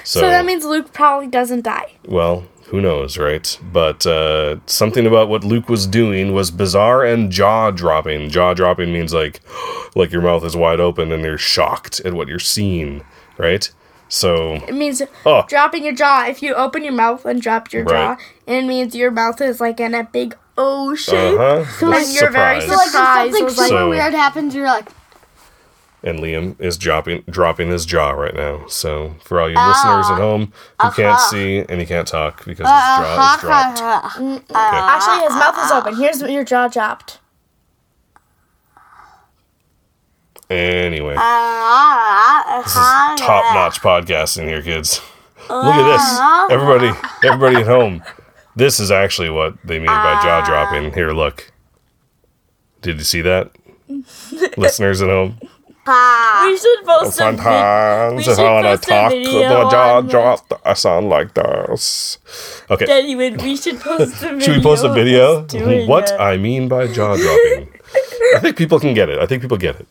[0.04, 1.94] So, So that means Luke probably doesn't die.
[2.08, 3.58] well, who knows, right?
[3.72, 8.30] But uh, something about what Luke was doing was bizarre and jaw dropping.
[8.30, 9.40] Jaw dropping means like,
[9.96, 13.04] like your mouth is wide open and you're shocked at what you're seeing,
[13.38, 13.70] right?
[14.10, 15.44] So, It means Oh.
[15.48, 16.26] dropping your jaw.
[16.28, 18.18] If you open your mouth and drop your Right.
[18.18, 21.40] jaw, it means your mouth is like in a big O shape.
[21.40, 21.92] uh huh.
[21.92, 22.66] And you're very Surprise.
[22.66, 24.88] So like if something It was like, super So- weird happens, you're like,
[26.04, 28.68] And Liam is dropping dropping his jaw right now.
[28.68, 32.68] So for all you listeners at home who can't see and he can't talk because
[32.68, 33.82] his jaw is dropped.
[33.82, 34.44] Okay.
[34.56, 35.96] Actually, his mouth is open.
[35.96, 37.20] Here's your jaw dropped.
[40.50, 42.74] Anyway, Uh, this is
[43.20, 45.02] top notch podcasting here, kids.
[45.50, 46.92] Look at this, everybody,
[47.26, 48.02] everybody at home.
[48.56, 50.94] This is actually what they mean by jaw dropping.
[50.94, 51.52] Here, look.
[52.82, 53.52] Did you see that,
[54.58, 55.38] listeners at home?
[55.88, 60.36] We should post a Sometimes we should when I post a talk, video the jaw
[60.36, 62.18] on I sound like this.
[62.70, 62.86] Okay.
[62.86, 64.40] Daddy, we we should post a video.
[64.40, 65.42] Should we post a video?
[65.88, 66.20] What it.
[66.20, 67.70] I mean by jaw dropping.
[68.36, 69.18] I think people can get it.
[69.20, 69.88] I think people get it.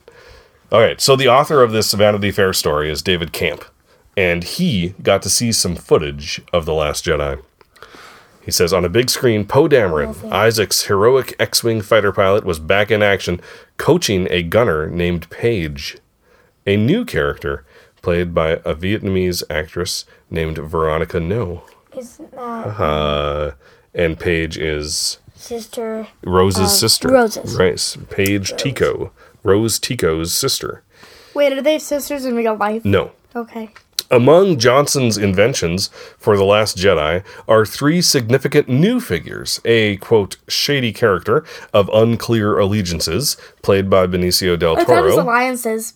[0.71, 1.01] All right.
[1.01, 3.65] So the author of this Vanity Fair story is David Kamp,
[4.15, 7.41] and he got to see some footage of The Last Jedi.
[8.47, 12.89] He says on a big screen, Poe Dameron, Isaac's heroic X-wing fighter pilot, was back
[12.89, 13.41] in action,
[13.75, 15.97] coaching a gunner named Paige,
[16.65, 17.65] a new character
[18.01, 21.61] played by a Vietnamese actress named Veronica Ngo.
[21.97, 22.39] Isn't that
[22.79, 23.51] Uh,
[23.93, 26.07] and Paige is sister?
[26.23, 27.09] Rose's sister.
[27.09, 27.57] Rose's.
[27.57, 27.97] Right.
[28.09, 29.11] Paige Tico.
[29.43, 30.83] Rose Tico's sister.
[31.33, 32.85] Wait, are they sisters in real life?
[32.85, 33.11] No.
[33.35, 33.71] Okay.
[34.09, 39.59] Among Johnson's inventions for The Last Jedi are three significant new figures.
[39.65, 41.43] A, quote, shady character
[41.73, 45.25] of unclear allegiances, played by Benicio del I thought it was Toro.
[45.25, 45.93] alliances.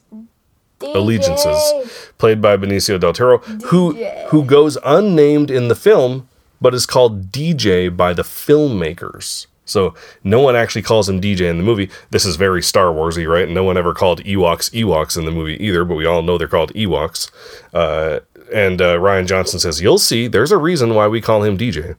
[0.81, 3.93] Allegiances, played by Benicio del Toro, who
[4.29, 6.27] who goes unnamed in the film,
[6.59, 9.45] but is called DJ by the filmmakers.
[9.71, 11.89] So no one actually calls him DJ in the movie.
[12.09, 13.49] This is very Star Warsy, right?
[13.49, 16.47] No one ever called Ewoks Ewoks in the movie either, but we all know they're
[16.47, 17.31] called Ewoks.
[17.73, 18.19] Uh,
[18.53, 20.27] and uh, Rian Johnson says, "You'll see.
[20.27, 21.95] There's a reason why we call him DJ."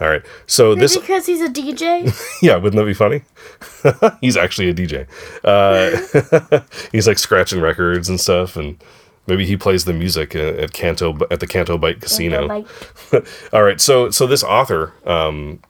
[0.00, 0.22] All right.
[0.46, 2.12] So this, because he's a DJ.
[2.42, 3.22] yeah, wouldn't that be funny?
[4.20, 5.06] he's actually a DJ.
[5.44, 6.60] Uh,
[6.92, 8.82] he's like scratching records and stuff, and
[9.26, 12.46] maybe he plays the music at, Canto at the Canto Bight Casino.
[12.46, 12.66] Like,
[13.52, 15.60] All right, so so this author, um,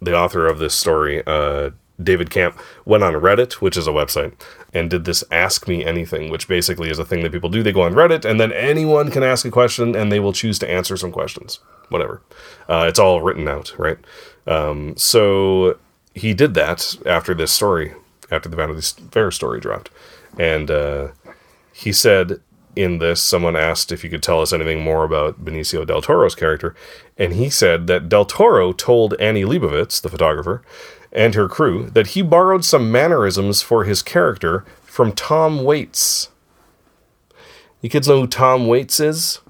[0.00, 1.70] the author of this story, uh,
[2.02, 4.34] David Kamp went on Reddit, which is a website,
[4.74, 7.62] and did this Ask Me Anything, which basically is a thing that people do.
[7.62, 10.58] They go on Reddit, and then anyone can ask a question, and they will choose
[10.58, 11.60] to answer some questions.
[11.88, 12.20] Whatever.
[12.68, 13.98] Uh, it's all written out, right?
[14.46, 15.78] Um, so
[16.14, 17.94] he did that after this story,
[18.30, 19.90] after the Vanity Fair story dropped.
[20.38, 21.08] And uh,
[21.72, 22.40] he said
[22.76, 26.34] in this, someone asked if you could tell us anything more about Benicio del Toro's
[26.34, 26.74] character.
[27.16, 30.62] And he said that del Toro told Annie Leibovitz, the photographer,
[31.10, 36.28] and her crew that he borrowed some mannerisms for his character from Tom Waits.
[37.80, 39.40] You kids know who Tom Waits is?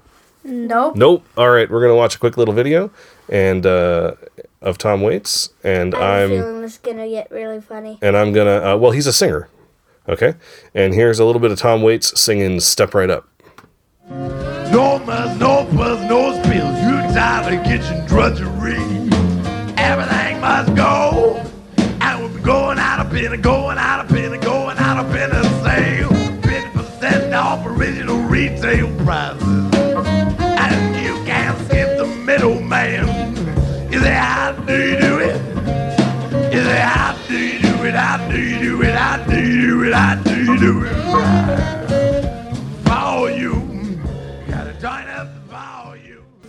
[0.43, 0.95] Nope.
[0.95, 1.25] Nope.
[1.35, 2.89] All right, we're gonna watch a quick little video
[3.29, 4.13] and uh,
[4.61, 7.99] of Tom Waits, and I have a I'm feeling this is gonna get really funny.
[8.01, 8.73] and I'm gonna.
[8.73, 9.49] Uh, well, he's a singer.
[10.09, 10.35] Okay,
[10.73, 13.27] and here's a little bit of Tom Waits singing "Step Right Up."
[16.81, 17.01] You
[17.63, 18.77] kitchen drudgery.
[19.77, 21.41] Everything must go.
[21.77, 25.11] And we'll be going out of going out of going out of
[25.63, 26.09] sale.
[26.41, 29.66] 50% off original retail prices.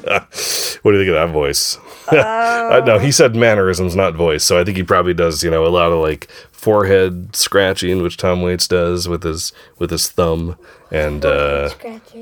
[0.83, 1.79] What do you think of that voice?
[2.09, 4.43] Uh, no, he said mannerisms, not voice.
[4.43, 8.17] So I think he probably does, you know, a lot of like forehead scratching, which
[8.17, 10.57] Tom Waits does with his with his thumb,
[10.91, 11.69] and uh,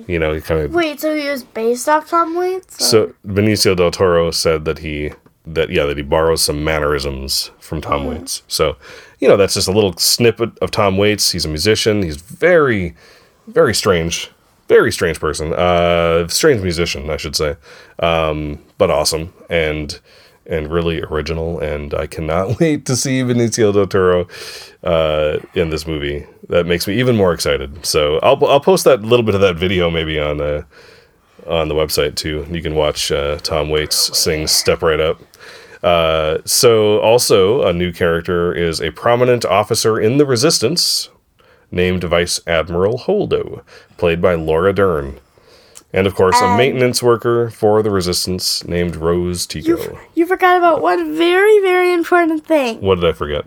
[0.08, 2.84] you know, he kind of Wait, so he was based off Tom Waits?
[2.84, 5.12] So Benicio del Toro said that he
[5.46, 8.42] that yeah that he borrows some mannerisms from Tom Waits.
[8.48, 8.76] So
[9.20, 11.30] you know that's just a little snippet of Tom Waits.
[11.30, 12.02] He's a musician.
[12.02, 12.94] He's very
[13.46, 14.30] very strange,
[14.68, 15.52] very strange person.
[15.52, 17.56] Uh, strange musician, I should say,
[17.98, 19.98] um, but awesome and
[20.48, 21.58] and really original.
[21.58, 24.28] And I cannot wait to see Benicio del Toro
[24.84, 26.26] uh, in this movie.
[26.48, 27.84] That makes me even more excited.
[27.84, 30.40] So I'll I'll post that little bit of that video maybe on.
[30.40, 30.62] Uh,
[31.46, 32.44] on the website too.
[32.50, 35.20] You can watch uh, Tom Waits sing "Step Right Up."
[35.82, 41.08] Uh, so, also a new character is a prominent officer in the Resistance
[41.70, 43.62] named Vice Admiral Holdo,
[43.96, 45.20] played by Laura Dern,
[45.92, 49.98] and of course a maintenance worker for the Resistance named Rose Tico.
[50.14, 52.80] You forgot about one very, very important thing.
[52.80, 53.46] What did I forget?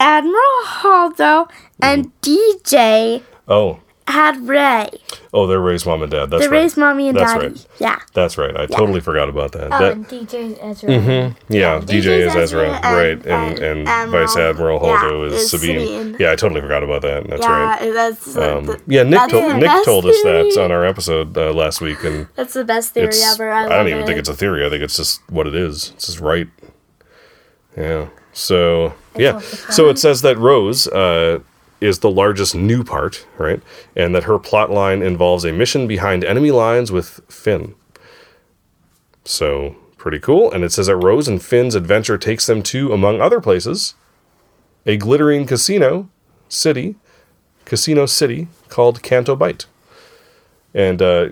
[0.00, 2.64] Admiral Holdo and mm-hmm.
[2.68, 4.88] DJ Oh, had Rey.
[5.32, 6.30] oh, they're Rey's mom and dad.
[6.30, 6.40] That's right.
[6.40, 6.62] They right.
[6.62, 7.46] raised mommy and That's daddy.
[7.48, 7.66] right.
[7.78, 7.98] Yeah.
[8.14, 8.56] That's right.
[8.56, 9.72] I totally forgot about that.
[9.72, 11.36] Oh, That- and DJ Ezra.
[11.48, 15.32] Yeah, DJ is Ezra, Ezra and- right, and, and and Vice Admiral yeah, Holdo is,
[15.34, 15.86] is Sabine.
[15.86, 16.16] Sabine.
[16.18, 17.26] Yeah, I totally forgot about that.
[17.28, 17.82] That's right.
[17.82, 20.84] Yeah, that's Um, the, yeah, Nick that's told Nick best told us that on our
[20.84, 23.50] episode uh, last week, and that's the best theory it's ever.
[23.50, 24.06] I, I, don't even it.
[24.06, 24.64] think it's a theory.
[24.66, 25.92] I think it's just what it is.
[25.94, 26.48] It's just right.
[27.76, 28.08] Yeah.
[28.32, 29.40] So yeah.
[29.40, 31.40] So it says that Rose uh,
[31.80, 33.62] is the largest new part, right,
[33.94, 37.74] and that her plot line involves a mission behind enemy lines with Finn.
[39.24, 40.50] So pretty cool.
[40.50, 43.94] And it says that Rose and Finn's adventure takes them to, among other places,
[44.86, 46.08] a glittering casino
[46.48, 46.96] city,
[47.64, 49.66] casino city called Canto Bight.
[50.72, 51.28] And uh,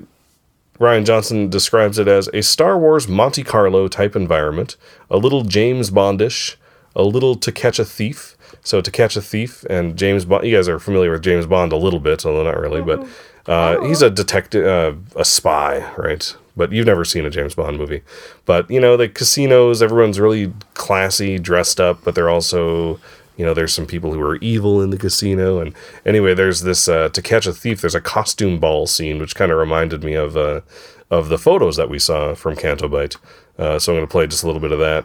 [0.78, 4.76] Rian Johnson describes it as a Star Wars Monte Carlo type environment,
[5.10, 6.56] a little James Bondish,
[6.94, 8.35] a little To Catch a Thief.
[8.66, 11.72] So To Catch a Thief and James Bond, you guys are familiar with James Bond
[11.72, 13.06] a little bit, although not really, but
[13.46, 16.34] uh, he's a detective, uh, a spy, right?
[16.56, 18.02] But you've never seen a James Bond movie.
[18.44, 22.98] But you know the casinos, everyone's really classy, dressed up, but they're also
[23.36, 25.72] you know there's some people who are evil in the casino and
[26.04, 29.52] anyway there's this uh, to catch a thief there's a costume ball scene which kind
[29.52, 30.62] of reminded me of uh,
[31.10, 33.16] of the photos that we saw from Canto Bight.
[33.58, 35.04] Uh, so I'm going to play just a little bit of that.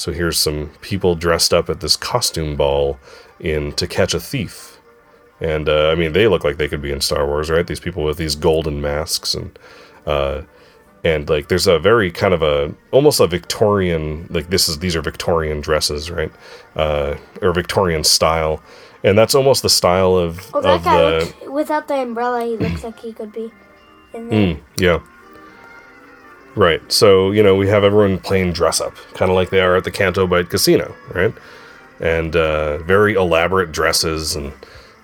[0.00, 2.98] So here's some people dressed up at this costume ball
[3.38, 4.80] in To Catch a Thief.
[5.40, 7.66] And uh, I mean, they look like they could be in Star Wars, right?
[7.66, 9.58] These people with these golden masks and
[10.06, 10.42] uh,
[11.04, 14.96] and like there's a very kind of a almost a Victorian like this is these
[14.96, 16.32] are Victorian dresses, right?
[16.76, 18.62] Uh, or Victorian style,
[19.04, 22.46] and that's almost the style of Well, that of guy the looks, without the umbrella,
[22.46, 23.52] he looks like he could be
[24.14, 24.56] in there.
[24.78, 25.00] Yeah.
[26.56, 26.80] Right.
[26.90, 29.84] So, you know, we have everyone playing dress up, kind of like they are at
[29.84, 31.32] the Canto Bight Casino, right?
[32.00, 34.34] And uh, very elaborate dresses.
[34.34, 34.52] And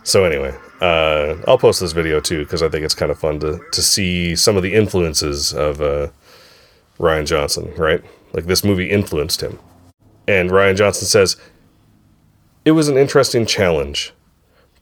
[0.02, 3.38] so, anyway, uh, I'll post this video too because I think it's kind of fun
[3.40, 6.09] to, to see some of the influences of uh,
[6.98, 8.02] Rian Johnson, right?
[8.32, 9.59] Like this movie influenced him.
[10.28, 11.37] And Rian Johnson says,
[12.64, 14.12] It was an interesting challenge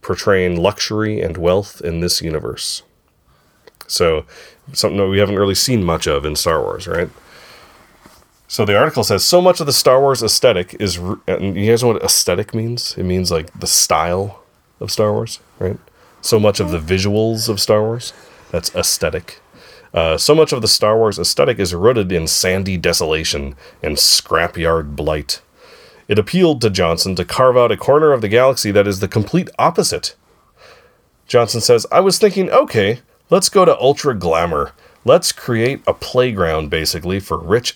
[0.00, 2.82] portraying luxury and wealth in this universe.
[3.86, 4.24] So,
[4.72, 7.10] something that we haven't really seen much of in Star Wars, right?
[8.48, 10.98] So the article says so much of the Star Wars aesthetic is.
[10.98, 12.96] r- And you guys know what aesthetic means?
[12.96, 14.42] It means like the style
[14.80, 15.78] of Star Wars, right?
[16.20, 18.12] So much of the visuals of Star Wars.
[18.52, 19.40] That's aesthetic.
[19.92, 24.94] Uh, so much of the Star Wars aesthetic is rooted in sandy desolation and scrapyard
[24.96, 25.40] blight.
[26.06, 29.08] It appealed to Johnson to carve out a corner of the galaxy that is the
[29.08, 30.14] complete opposite.
[31.26, 34.72] Johnson says, I was thinking, okay, let's go to ultra glamour.
[35.04, 37.74] Let's create a playground, basically, for rich.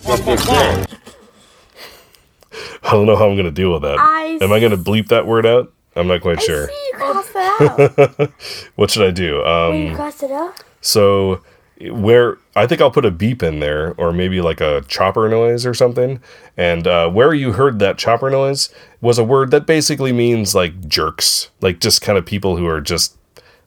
[2.82, 3.98] I don't know how I'm going to deal with that.
[3.98, 5.72] I Am I going to bleep that word out?
[5.94, 6.70] I'm not quite sure.
[6.70, 8.30] You crossed it out.
[8.76, 9.44] What should I do?
[9.44, 10.62] Um, You crossed it out?
[10.80, 11.42] So
[11.90, 15.64] where I think I'll put a beep in there, or maybe like a chopper noise
[15.66, 16.20] or something.
[16.56, 18.68] And uh, where you heard that chopper noise
[19.00, 22.80] was a word that basically means like jerks, like just kind of people who are
[22.80, 23.16] just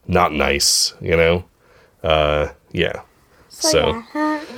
[0.08, 1.46] not nice, you know?
[2.03, 3.01] Uh, yeah.
[3.49, 4.03] So,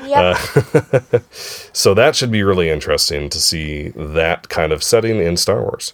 [0.05, 1.23] Yep.
[1.31, 5.93] so that should be really interesting to see that kind of setting in Star Wars.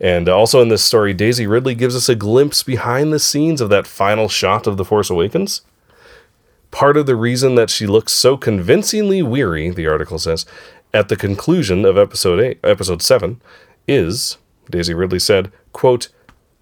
[0.00, 3.68] And also in this story, Daisy Ridley gives us a glimpse behind the scenes of
[3.70, 5.62] that final shot of The Force Awakens.
[6.70, 10.44] Part of the reason that she looks so convincingly weary, the article says,
[10.92, 13.40] at the conclusion of episode eight, episode 7
[13.86, 14.38] is,
[14.70, 16.08] Daisy Ridley said, quote,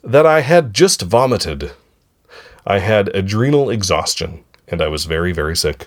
[0.03, 1.73] that I had just vomited.
[2.67, 5.87] I had adrenal exhaustion and I was very, very sick.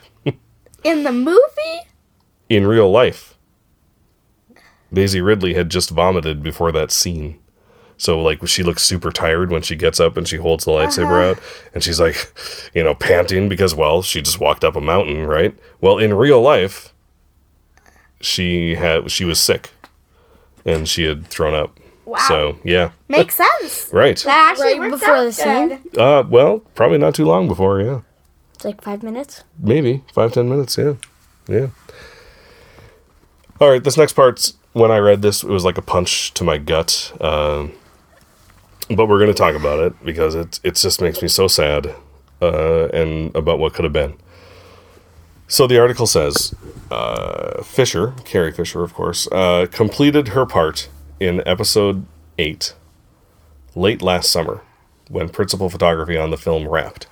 [0.83, 1.89] In the movie?
[2.49, 3.37] in real life.
[4.91, 7.39] Daisy Ridley had just vomited before that scene.
[7.95, 11.31] So like she looks super tired when she gets up and she holds the lightsaber
[11.31, 11.31] uh-huh.
[11.31, 11.39] out
[11.73, 12.33] and she's like,
[12.73, 15.57] you know, panting because well, she just walked up a mountain, right?
[15.79, 16.93] Well, in real life,
[18.21, 19.71] she had she was sick
[20.65, 21.77] and she had thrown up.
[22.09, 22.17] Wow.
[22.27, 22.91] So, yeah.
[23.07, 23.89] Makes sense.
[23.93, 24.17] Right.
[24.25, 25.67] That actually Right worked before out the scene?
[25.93, 25.97] good.
[25.97, 28.01] Uh well, probably not too long before, yeah.
[28.55, 29.43] It's like five minutes.
[29.57, 30.77] Maybe five ten minutes.
[30.77, 30.95] Yeah,
[31.47, 31.67] yeah.
[33.61, 36.43] All right, this next part's when I read this, it was like a punch to
[36.43, 37.11] my gut.
[37.21, 37.73] Um,
[38.89, 41.93] but we're going to talk about it because it it just makes me so sad,
[42.41, 44.15] uh, and about what could have been.
[45.47, 46.53] So the article says,
[46.91, 52.05] uh, Fisher, Carrie Fisher, of course, uh, completed her part in episode
[52.37, 52.73] eight,
[53.75, 54.61] late last summer,
[55.09, 57.07] when principal photography on the film wrapped.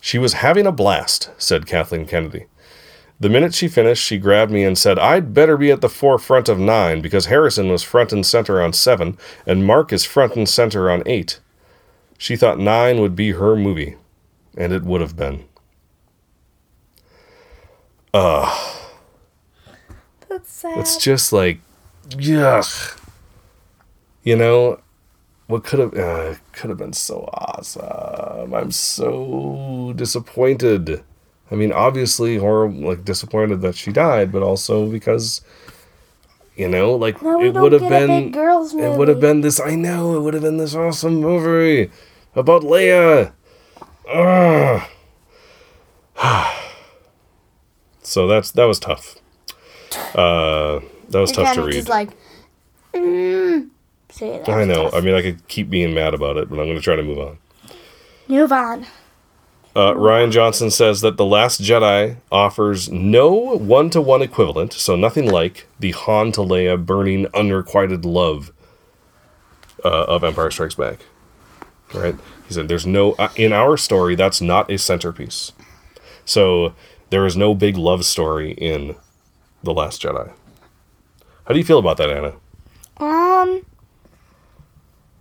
[0.00, 2.46] She was having a blast, said Kathleen Kennedy.
[3.20, 6.48] The minute she finished, she grabbed me and said, I'd better be at the forefront
[6.48, 10.48] of nine because Harrison was front and center on seven and Mark is front and
[10.48, 11.40] center on eight.
[12.18, 13.96] She thought nine would be her movie,
[14.56, 15.44] and it would have been.
[18.12, 18.78] Ugh.
[20.28, 20.78] That's sad.
[20.78, 21.60] It's just like,
[22.08, 23.00] yuck.
[24.24, 24.80] You know,
[25.46, 28.54] what could have uh, could have been so awesome.
[28.54, 31.04] I'm so disappointed.
[31.50, 35.42] I mean, obviously, horrible, like disappointed that she died, but also because,
[36.56, 39.60] you know, like No, it would have been It would have been this.
[39.60, 41.90] I know it would have been this awesome movie
[42.34, 43.32] about Leia.
[44.08, 44.82] Ugh.
[48.02, 49.16] so that's that was tough.
[50.14, 51.74] Uh, that was tough to read.
[51.74, 52.10] Just like,
[52.94, 53.68] mm,
[54.22, 54.90] I know.
[54.92, 57.02] I mean, I could keep being mad about it, but I'm going to try to
[57.02, 57.38] move on.
[58.28, 58.86] Move on.
[59.76, 64.94] Uh, Rian Johnson says that The Last Jedi offers no one to one equivalent, so
[64.94, 68.52] nothing like the Han to Leia burning unrequited love
[69.84, 71.00] uh, of Empire Strikes Back.
[71.92, 72.14] Right?
[72.46, 75.52] He said, "There's no uh, in our story that's not a centerpiece.
[76.24, 76.74] So
[77.10, 78.94] there is no big love story in
[79.64, 80.32] The Last Jedi."
[81.46, 82.34] How do you feel about that, Anna?
[82.98, 83.66] Um,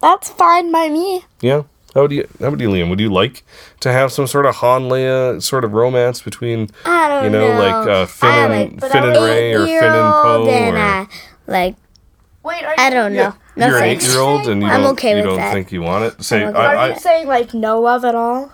[0.03, 1.23] that's fine by me.
[1.41, 1.63] Yeah.
[1.95, 2.27] How would you?
[2.39, 2.89] How would you, Liam?
[2.89, 3.43] Would you like
[3.81, 7.53] to have some sort of Han Leia sort of romance between, I don't you know,
[7.53, 7.59] know.
[7.59, 10.47] like uh, Finn I and like- Finn and Rey or Finn and Poe?
[10.47, 11.07] Eight-year-old and Or, I,
[11.47, 11.75] like
[12.43, 13.33] Wait, are I don't know.
[13.55, 15.53] No you're an eight-year-old and you I'm don't, okay you don't that.
[15.53, 16.23] think you want it.
[16.23, 16.59] Say, I'm okay.
[16.65, 18.51] Are you saying like no love at all?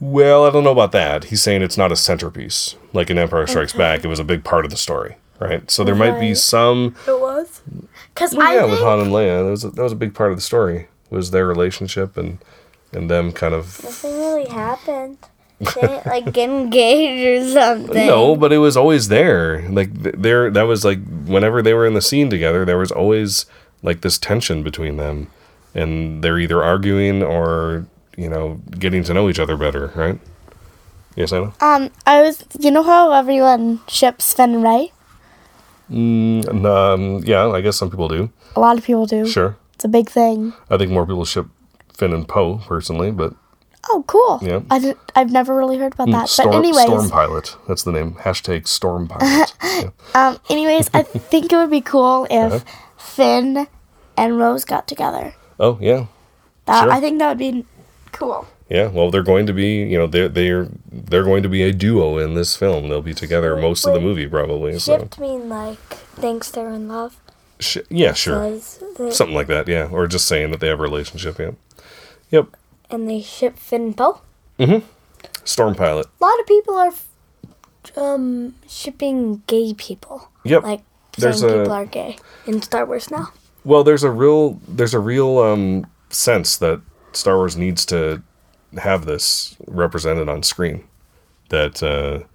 [0.00, 1.24] well, I don't know about that.
[1.24, 2.74] He's saying it's not a centerpiece.
[2.92, 5.70] Like in Empire Strikes Back, it was a big part of the story, right?
[5.70, 6.94] So there might be some.
[7.06, 7.62] It was.
[8.14, 9.96] Cause Well, I yeah, think with Han and Leia, that was a, that was a
[9.96, 10.88] big part of the story.
[11.10, 12.38] Was their relationship and
[12.92, 15.18] and them kind of Nothing really happened.
[15.60, 18.06] They didn't like get engaged or something.
[18.06, 19.66] No, but it was always there.
[19.68, 23.46] Like there, that was like whenever they were in the scene together, there was always
[23.82, 25.28] like this tension between them,
[25.74, 27.86] and they're either arguing or
[28.16, 30.18] you know getting to know each other better, right?
[31.14, 31.52] Yes, Anna.
[31.60, 34.92] um I was you know how everyone ships Finn and Rey?
[35.92, 38.30] Mm, um, yeah, I guess some people do.
[38.56, 39.26] A lot of people do.
[39.26, 40.52] Sure, It's a big thing.
[40.70, 41.46] I think more people ship
[41.92, 43.34] Finn and Poe personally, but
[43.90, 44.38] Oh, cool.
[44.42, 44.60] Yeah.
[44.70, 46.28] I did, I've never really heard about that.
[46.28, 47.56] Storm, but anyways, Storm Pilot.
[47.66, 48.12] That's the name.
[48.14, 49.52] Hashtag Storm Pilot.
[49.62, 49.90] Yeah.
[50.14, 52.64] um, anyways, I think it would be cool if Uh-huh.
[52.96, 53.66] Finn
[54.16, 55.34] and Rose got together.
[55.58, 56.06] Oh yeah,
[56.66, 56.92] That, Sure.
[56.92, 57.66] I think that would be
[58.12, 58.46] cool.
[58.72, 58.86] Yeah.
[58.88, 59.82] Well, they're going to be.
[59.82, 62.88] You know, they're they're they're going to be a duo in this film.
[62.88, 64.78] They'll be together most of the movie probably.
[64.78, 65.78] So mean like
[66.16, 67.16] thinks they're in love.
[67.60, 68.58] Sh- yeah, sure.
[69.10, 69.68] Something like that.
[69.68, 71.38] Yeah, or just saying that they have a relationship.
[71.38, 71.52] Yeah.
[72.30, 72.46] Yep.
[72.90, 74.22] and they ship Finn and Poe.
[75.44, 76.06] Storm Pilot.
[76.20, 76.92] A lot of people are
[77.96, 80.28] um shipping gay people.
[80.44, 80.62] Yep.
[80.62, 80.80] Like
[81.18, 82.16] There's saying a- people are gay
[82.46, 83.32] in Star Wars now.
[83.64, 86.80] Well, there's a real there's a real um, sense that
[87.12, 88.22] Star Wars needs to
[88.78, 90.84] have this represented on screen.
[91.48, 92.26] That uh,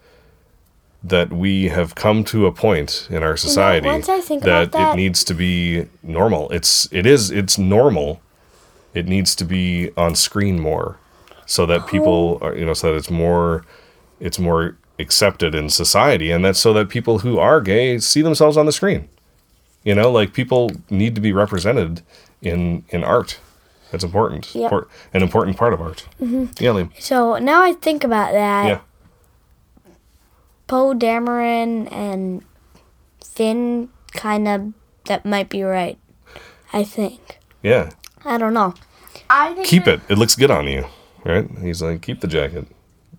[1.04, 4.96] that we have come to a point in our society I think that, that- it
[4.98, 6.50] needs to be normal.
[6.52, 8.22] It's it is it's normal.
[8.94, 10.98] It needs to be on screen more,
[11.46, 13.64] so that people are you know so that it's more
[14.20, 18.58] it's more accepted in society, and that's so that people who are gay see themselves
[18.58, 19.08] on the screen.
[19.84, 22.02] You know, like people need to be represented
[22.42, 23.40] in in art.
[23.92, 24.54] That's important.
[24.54, 24.64] Yeah.
[24.66, 26.08] Import- an important part of art.
[26.22, 26.64] Mm-hmm.
[26.64, 27.02] Yeah, Liam.
[27.02, 28.68] So now I think about that.
[28.68, 28.80] Yeah.
[30.68, 32.44] Poe Dameron and
[33.24, 34.74] Finn kind of
[35.06, 35.98] that might be right.
[36.74, 37.40] I think.
[37.64, 37.92] Yeah.
[38.26, 38.74] I don't know.
[39.30, 40.02] I think Keep it.
[40.10, 40.86] It looks good on you.
[41.24, 41.50] Right?
[41.62, 42.68] He's like, keep the jacket.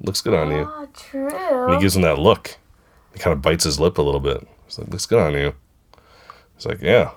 [0.01, 0.66] Looks good on you.
[0.71, 1.75] Oh, And true.
[1.75, 2.57] he gives him that look.
[3.12, 4.47] He kind of bites his lip a little bit.
[4.66, 5.55] He's like, looks good on you.
[6.57, 7.11] He's like, yeah.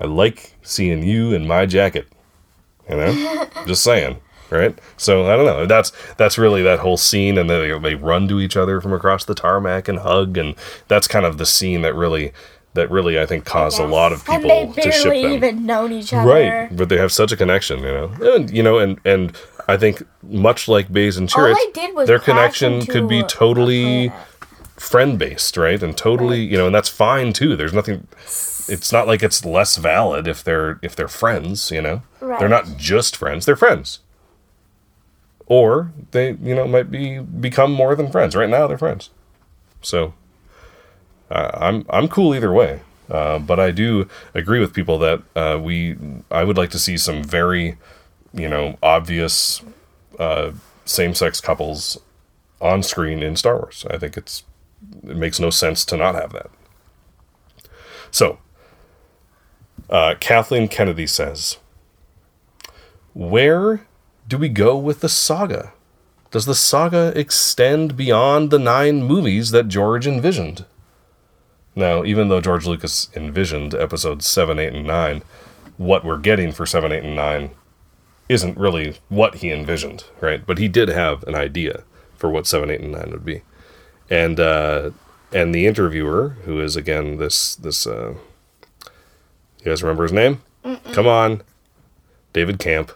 [0.00, 2.08] I like seeing you in my jacket.
[2.88, 3.48] You know?
[3.66, 4.20] Just saying.
[4.50, 4.76] Right?
[4.96, 5.66] So I don't know.
[5.66, 8.92] That's that's really that whole scene and then they, they run to each other from
[8.92, 10.56] across the tarmac and hug and
[10.88, 12.32] that's kind of the scene that really
[12.74, 15.10] that really I think caused a lot of and people they to ship them.
[15.10, 16.28] They barely even known each other.
[16.28, 19.36] Right, but they have such a connection, you know, and you know, and and
[19.68, 24.12] I think much like Baze and Chirrut, they did was their connection could be totally
[24.76, 25.80] friend based, right?
[25.82, 27.54] And totally, you know, and that's fine too.
[27.56, 28.06] There's nothing.
[28.70, 32.02] It's not like it's less valid if they're if they're friends, you know.
[32.38, 33.98] They're not just friends; they're friends.
[35.46, 38.36] Or they, you know, might be become more than friends.
[38.36, 39.10] Right now, they're friends.
[39.82, 40.14] So,
[41.30, 42.80] uh, I'm I'm cool either way.
[43.10, 45.96] Uh, but I do agree with people that uh, we
[46.30, 47.76] I would like to see some very,
[48.32, 49.62] you know, obvious
[50.20, 50.52] uh,
[50.84, 51.98] same-sex couples
[52.60, 53.84] on screen in Star Wars.
[53.90, 54.44] I think it's
[55.02, 56.50] it makes no sense to not have that.
[58.12, 58.38] So,
[59.88, 61.58] uh, Kathleen Kennedy says,
[63.14, 63.86] "Where
[64.28, 65.72] do we go with the saga?
[66.30, 70.64] Does the saga extend beyond the nine movies that George envisioned?"
[71.74, 75.22] Now, even though George Lucas envisioned episodes 7, 8, and 9,
[75.76, 77.50] what we're getting for 7, 8, and 9
[78.28, 80.44] isn't really what he envisioned, right?
[80.44, 81.84] But he did have an idea
[82.16, 83.42] for what 7, 8, and 9 would be.
[84.10, 84.90] And uh,
[85.32, 88.14] and the interviewer, who is again this this uh,
[89.60, 90.42] you guys remember his name?
[90.92, 91.42] Come on.
[92.32, 92.92] David Kamp.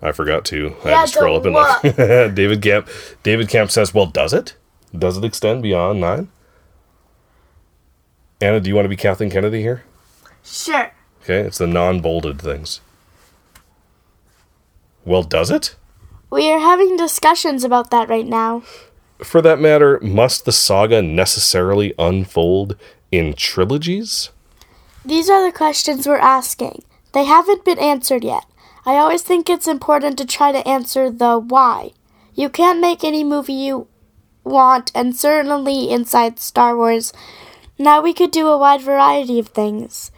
[0.00, 0.74] I forgot to.
[0.84, 1.96] I had had to scroll up and look.
[2.34, 2.88] David Kamp.
[3.22, 4.56] David Kamp says, "Well, does it?
[4.96, 6.28] Does it extend beyond 9?"
[8.40, 9.84] Anna, do you want to be Kathleen Kennedy here?
[10.42, 10.90] Sure.
[11.22, 12.80] Okay, it's the non-bolded things.
[15.04, 15.76] Well, does it?
[16.30, 18.64] We are having discussions about that right now.
[19.18, 22.76] For that matter, must the saga necessarily unfold
[23.12, 24.30] in trilogies?
[25.04, 26.84] These are the questions we're asking.
[27.12, 28.44] They haven't been answered yet.
[28.86, 31.92] I always think it's important to try to answer the why.
[32.34, 33.88] You can't make any movie you
[34.44, 37.12] want, and certainly inside Star Wars.
[37.78, 40.10] Now we could do a wide variety of things.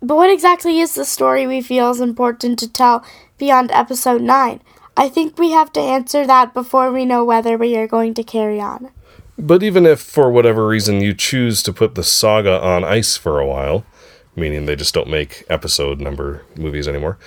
[0.00, 3.04] But what exactly is the story we feel is important to tell
[3.38, 4.60] beyond episode 9?
[4.96, 8.22] I think we have to answer that before we know whether we are going to
[8.22, 8.90] carry on.
[9.38, 13.38] But even if, for whatever reason, you choose to put the saga on ice for
[13.38, 13.84] a while,
[14.36, 17.18] meaning they just don't make episode number movies anymore,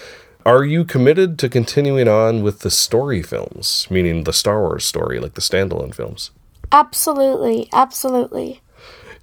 [0.45, 5.19] are you committed to continuing on with the story films, meaning the Star Wars story,
[5.19, 6.31] like the standalone films?
[6.71, 8.61] Absolutely, absolutely.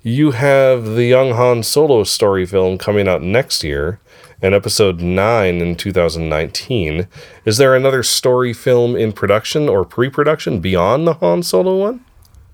[0.03, 3.99] You have the Young Han Solo story film coming out next year,
[4.41, 7.09] and episode 9 in 2019.
[7.45, 12.05] Is there another story film in production or pre production beyond the Han Solo one?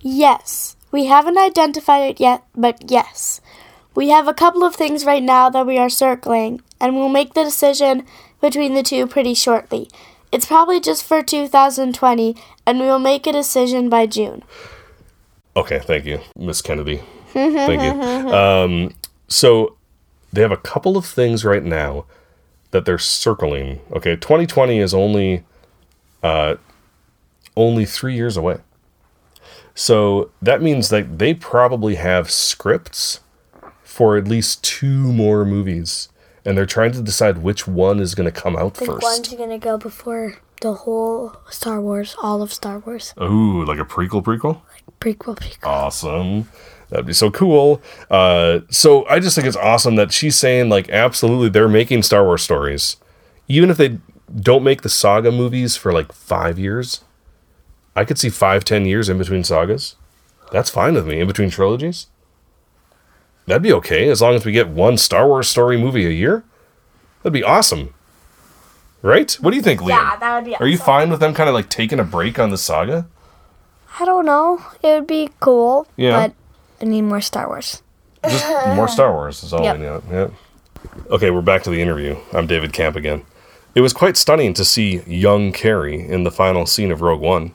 [0.01, 0.77] Yes.
[0.91, 3.41] We haven't identified it yet, but yes.
[3.95, 7.35] We have a couple of things right now that we are circling, and we'll make
[7.35, 8.05] the decision
[8.41, 9.89] between the two pretty shortly.
[10.33, 12.37] It's probably just for 2020,
[12.67, 14.43] and we will make a decision by June.
[15.57, 17.03] Okay, thank you, Miss Kennedy.
[17.29, 18.33] thank you.
[18.33, 18.95] Um,
[19.29, 19.77] so
[20.33, 22.07] they have a couple of things right now
[22.73, 23.81] that they're circling.
[23.93, 25.45] Okay, 2020 is only
[26.25, 26.57] uh,
[27.57, 28.59] only three years away.
[29.77, 33.21] So that means that they probably have scripts
[33.95, 36.09] for at least two more movies,
[36.45, 39.03] and they're trying to decide which one is going to come out first.
[39.03, 43.15] one's gonna go before the whole Star Wars, all of Star Wars.
[43.21, 44.61] Ooh, like a prequel, prequel.
[44.73, 45.67] Like Prequel, prequel.
[45.67, 46.49] awesome.
[46.91, 47.83] That'd be so cool.
[48.11, 52.25] Uh, so I just think it's awesome that she's saying like absolutely they're making Star
[52.25, 52.97] Wars stories,
[53.49, 53.99] even if they
[54.35, 57.03] don't make the saga movies for like five years.
[57.97, 59.97] I could see five, ten years in between sagas.
[60.53, 61.21] That's fine with me.
[61.21, 62.07] In between trilogies,
[63.47, 66.45] that'd be okay as long as we get one Star Wars story movie a year.
[67.23, 67.95] That'd be awesome,
[69.03, 69.33] right?
[69.35, 69.89] What do you think, Liam?
[69.89, 70.65] Yeah, that would be awesome.
[70.65, 73.07] Are you fine with them kind of like taking a break on the saga?
[73.99, 74.61] I don't know.
[74.83, 75.87] It would be cool.
[75.97, 76.29] Yeah.
[76.29, 76.35] But
[76.83, 77.83] I need more Star Wars.
[78.25, 79.79] Just more Star Wars is all Yep.
[79.79, 80.01] we need.
[80.11, 80.29] Yeah.
[81.11, 82.17] Okay, we're back to the interview.
[82.33, 83.23] I'm David Kamp again.
[83.75, 87.55] It was quite stunning to see young Carrie in the final scene of Rogue One.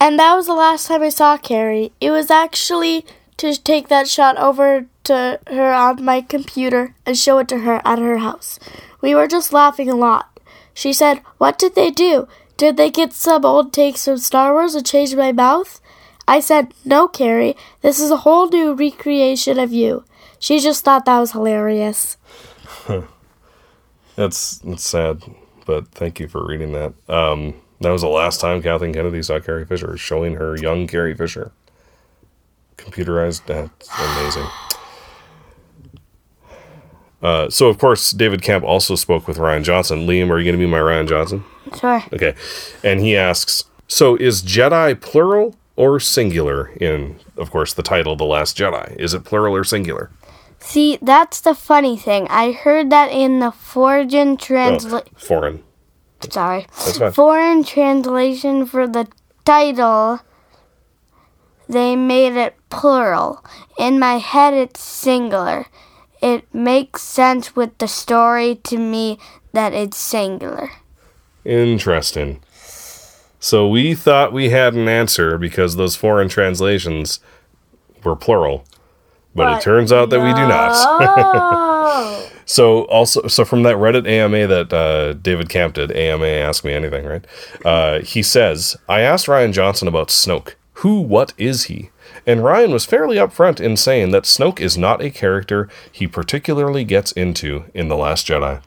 [0.00, 1.92] And that was the last time I saw Carrie.
[2.00, 3.04] It was actually
[3.36, 7.80] to take that shot over to her on my computer and show it to her
[7.84, 8.58] at her house.
[9.00, 10.38] We were just laughing a lot.
[10.72, 12.26] She said, What did they do?
[12.56, 15.80] Did they get some old takes from Star Wars and change my mouth?
[16.26, 20.04] I said, No, Carrie, this is a whole new recreation of you.
[20.38, 22.16] She just thought that was hilarious.
[24.16, 25.24] That's that's sad,
[25.66, 26.92] but thank you for reading that.
[27.08, 31.16] Um, that was the last time Kathleen Kennedy saw Carrie Fisher, showing her young Carrie
[31.16, 31.50] Fisher.
[32.76, 34.46] Computerized, that's amazing.
[37.22, 40.06] Uh, so, of course, David Kamp also spoke with Rian Johnson.
[40.06, 41.42] Liam, are you going to be my Rian Johnson?
[41.78, 42.02] Sure.
[42.12, 42.34] Okay.
[42.82, 48.24] And he asks So is Jedi plural or singular in, of course, the title The
[48.24, 48.94] Last Jedi?
[48.96, 50.10] Is it plural or singular?
[50.58, 52.26] See, that's the funny thing.
[52.28, 55.08] I heard that in the foreign Oh, translation.
[55.16, 55.62] foreign.
[56.30, 56.66] Sorry.
[56.84, 57.12] That's fine.
[57.12, 59.08] Foreign translation for the
[59.44, 60.20] title,
[61.68, 63.44] they made it plural.
[63.78, 65.66] In my head, it's singular.
[66.20, 69.18] It makes sense with the story to me
[69.52, 70.70] that it's singular.
[71.44, 72.40] Interesting.
[73.38, 77.20] So we thought we had an answer because those foreign translations
[78.02, 78.64] were plural.
[79.34, 82.30] But, it turns out that we do not.
[82.46, 86.72] so also so from that Reddit AMA that uh, David Kamp did, AMA Ask Me
[86.72, 87.26] Anything, right?
[87.64, 90.54] Uh, he says, I asked Rian Johnson about Snoke.
[90.78, 91.90] Who, what is he?
[92.26, 96.84] And Rian was fairly upfront in saying that Snoke is not a character he particularly
[96.84, 98.62] gets into in The Last Jedi.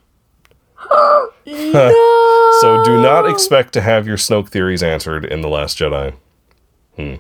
[2.60, 6.16] So do not expect to have your Snoke theories answered in The Last Jedi.
[6.96, 7.16] Hmm.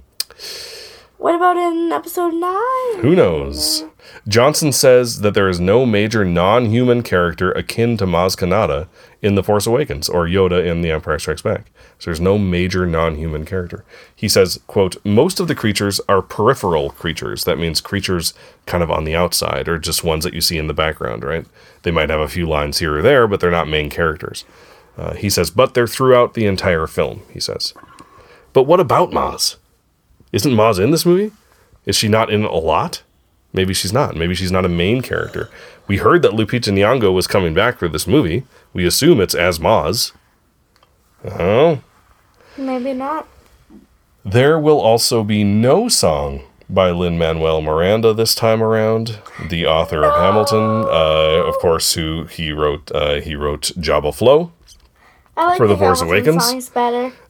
[1.17, 3.01] What about in episode 9?
[3.01, 3.83] Who knows?
[4.27, 8.87] Johnson says that there is no major non human character akin to Maz Kanata
[9.21, 11.71] in The Force Awakens or Yoda in The Empire Strikes Back.
[11.99, 13.83] So there's no major non human character.
[14.15, 17.43] He says, quote, most of the creatures are peripheral creatures.
[17.43, 18.33] That means creatures
[18.65, 21.45] kind of on the outside or just ones that you see in the background, right?
[21.83, 24.45] They might have a few lines here or there, but they're not main characters.
[24.97, 27.73] Uh, he says, but they're throughout the entire film, he says.
[28.53, 29.57] But what about Maz?
[30.31, 31.31] Isn't Maz in this movie?
[31.85, 33.03] Is she not in a lot?
[33.53, 34.15] Maybe she's not.
[34.15, 35.49] Maybe she's not a main character.
[35.87, 38.43] We heard that Lupita Nyong'o was coming back for this movie.
[38.73, 40.11] We assume it's as Maz.
[41.25, 41.81] Oh.
[42.57, 43.27] Maybe not.
[44.23, 50.03] There will also be no song by Lin Manuel Miranda this time around, the author
[50.03, 52.91] of Hamilton, uh, of course, who he wrote.
[52.93, 54.51] Uh, he wrote Jabba Flow.
[55.37, 56.71] I like For the The Force Awakens?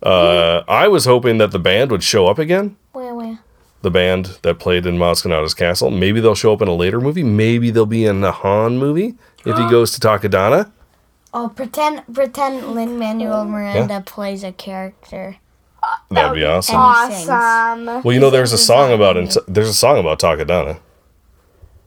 [0.02, 2.78] Uh, I was hoping that the band would show up again.
[2.94, 3.40] Where, where?
[3.82, 5.92] the band that played in Maz castle.
[5.92, 7.24] Maybe they'll show up in a later movie.
[7.24, 9.16] Maybe they'll be in the Han movie
[9.46, 10.72] if he goes to Takodana.
[11.34, 15.38] Oh, pretend pretend Lin Manuel Miranda plays a character.
[16.10, 16.76] That'd be awesome.
[16.76, 17.30] And he sings.
[17.30, 17.86] Awesome.
[18.04, 20.80] Well, you know, there's a song about in, there's a song about Takodana.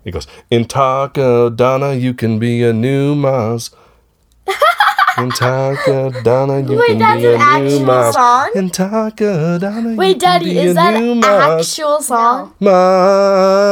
[0.05, 3.71] He goes in Takodana, you can be a new Maz.
[5.19, 8.13] In Takodana, you Wait, can that's be a an new actual Maz.
[8.15, 8.51] song?
[8.55, 11.59] In Takodana, you Wait, can Daddy, be is a that new an Maz.
[11.61, 12.55] actual song?
[12.61, 13.65] Maz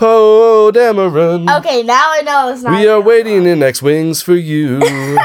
[0.00, 1.44] Poe Dameron.
[1.58, 2.72] Okay, now I know it's not.
[2.72, 4.80] We are waiting in X Wings for you.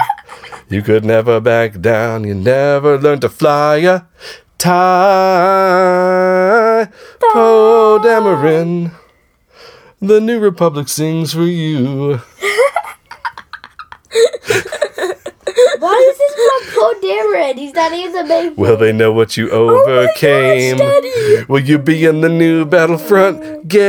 [0.70, 2.26] you could never back down.
[2.26, 4.02] You never learn to fly a
[4.58, 4.90] tie.
[7.22, 8.92] Poe Dameron.
[10.02, 12.20] The New Republic sings for you.
[15.80, 17.58] Why is this about Poe Dameron?
[17.58, 18.56] He's not even the main.
[18.56, 20.78] Will they know what you oh overcame?
[21.48, 23.84] Will you be in the new Battlefront game?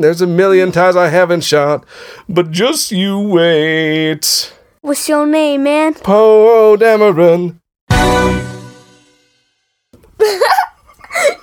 [0.00, 1.84] There's a million ties I haven't shot,
[2.28, 4.52] but just you wait.
[4.80, 5.94] What's your name, man?
[5.94, 7.58] Poe Dameron.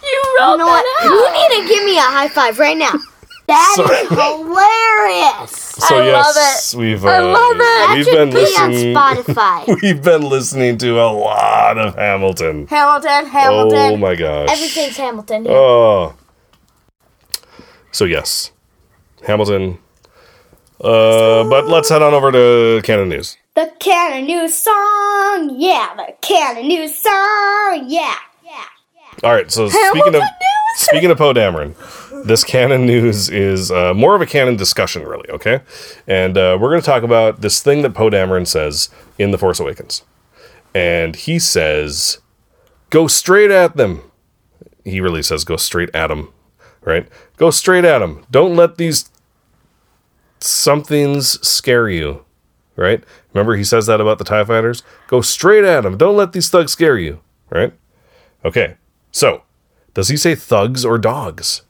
[0.01, 0.83] You wrote know what?
[1.03, 2.93] You need to give me a high five right now.
[3.49, 5.65] That So- is hilarious.
[5.79, 7.59] So yes, we've uh, love it.
[7.59, 8.97] That we've been be listening.
[8.97, 9.81] on Spotify.
[9.81, 12.67] We've been listening to a lot of Hamilton.
[12.67, 13.93] Hamilton, Hamilton.
[13.93, 14.49] Oh my gosh.
[14.51, 15.45] Everything's Hamilton.
[15.45, 15.53] here.
[15.55, 16.15] Oh.
[17.93, 18.51] So yes,
[19.25, 19.79] Hamilton.
[20.81, 23.37] Uh, but let's head on over to Canon News.
[23.55, 25.93] The Canon News song, yeah.
[25.95, 28.15] The Canon News song, yeah.
[29.23, 29.51] All right.
[29.51, 30.21] So speaking of
[30.75, 31.75] speaking of Poe Dameron,
[32.25, 35.29] this canon news is uh, more of a canon discussion, really.
[35.29, 35.61] Okay,
[36.07, 39.37] and uh, we're going to talk about this thing that Poe Dameron says in The
[39.37, 40.03] Force Awakens,
[40.73, 42.19] and he says,
[42.89, 44.03] "Go straight at them."
[44.85, 46.33] He really says, "Go straight at them,"
[46.81, 47.07] right?
[47.37, 48.25] Go straight at them.
[48.31, 49.09] Don't let these
[50.39, 52.23] somethings scare you,
[52.75, 53.03] right?
[53.33, 54.83] Remember he says that about the Tie Fighters.
[55.07, 55.97] Go straight at them.
[55.97, 57.73] Don't let these thugs scare you, right?
[58.45, 58.75] Okay.
[59.11, 59.43] So,
[59.93, 61.63] does he say thugs or dogs?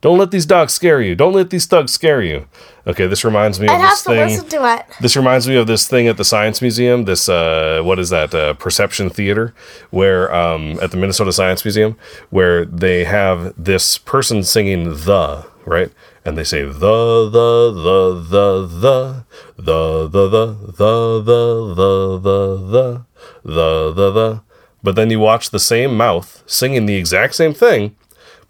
[0.00, 1.14] Don't let these dogs scare you.
[1.14, 2.48] Don't let these thugs scare you.
[2.88, 4.28] Okay, this reminds me I'd of have this to thing.
[4.28, 4.86] listen to it.
[5.00, 7.04] This reminds me of this thing at the Science Museum.
[7.04, 8.34] This uh, what is that?
[8.34, 9.54] Uh, Perception Theater,
[9.90, 11.96] where um, at the Minnesota Science Museum,
[12.30, 15.92] where they have this person singing the right,
[16.24, 19.24] and they say the the the the the
[19.56, 22.18] the the the the the the
[22.58, 23.04] the
[23.44, 24.42] the the the.
[24.82, 27.94] But then you watch the same mouth singing the exact same thing,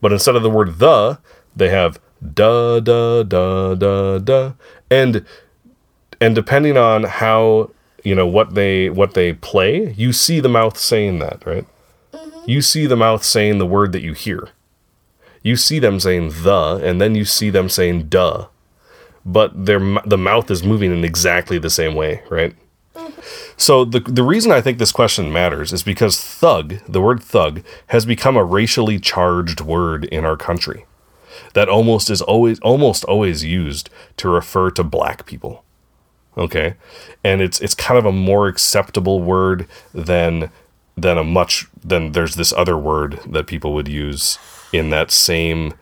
[0.01, 1.19] but instead of the word the,
[1.55, 4.53] they have da da da da da,
[4.91, 5.25] and
[6.21, 7.71] and depending on how
[8.05, 11.67] you know what they what they play, you see the mouth saying that, right?
[12.13, 12.51] Mm-hmm.
[12.51, 14.49] You see the mouth saying the word that you hear.
[15.43, 18.47] You see them saying the, and then you see them saying duh,
[19.27, 22.55] but their the mouth is moving in exactly the same way, right?
[23.57, 27.63] So the the reason I think this question matters is because thug, the word thug,
[27.89, 30.85] has become a racially charged word in our country
[31.55, 35.65] that almost is always almost always used to refer to black people.
[36.37, 36.75] Okay?
[37.23, 40.51] And it's it's kind of a more acceptable word than
[40.97, 44.39] than a much than there's this other word that people would use
[44.73, 45.75] in that same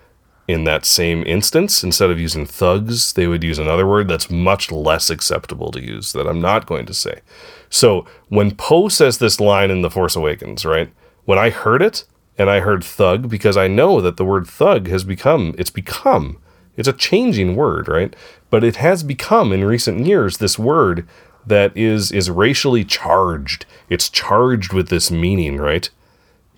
[0.50, 4.70] in that same instance instead of using thugs they would use another word that's much
[4.70, 7.20] less acceptable to use that I'm not going to say.
[7.68, 10.92] So when Poe says this line in The Force Awakens, right?
[11.24, 12.04] When I heard it
[12.36, 16.38] and I heard thug because I know that the word thug has become it's become
[16.76, 18.14] it's a changing word, right?
[18.48, 21.06] But it has become in recent years this word
[21.46, 23.66] that is is racially charged.
[23.88, 25.90] It's charged with this meaning, right?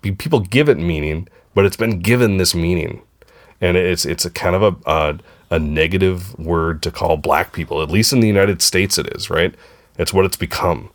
[0.01, 3.01] People give it meaning, but it's been given this meaning,
[3.63, 5.19] and it's it's a kind of a a,
[5.55, 7.81] a negative word to call black people.
[7.81, 9.55] At least in the United States, it is right.
[9.97, 10.89] It's what it's become.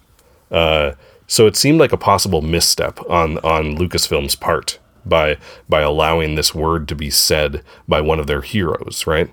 [0.50, 0.92] Uh,
[1.26, 5.38] so it seemed like a possible misstep on on Lucasfilm's part by
[5.68, 9.30] by allowing this word to be said by one of their heroes, right?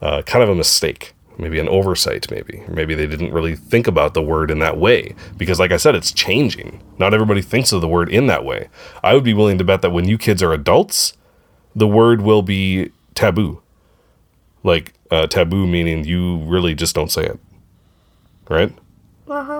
[0.00, 4.14] Uh, kind of a mistake, maybe an oversight, maybe maybe they didn't really think about
[4.14, 6.80] the word in that way because, like I said, it's changing.
[6.98, 8.68] Not everybody thinks of the word in that way.
[9.02, 11.14] I would be willing to bet that when you kids are adults,
[11.74, 13.62] the word will be taboo.
[14.62, 17.38] Like uh, taboo meaning you really just don't say it,
[18.48, 18.72] right?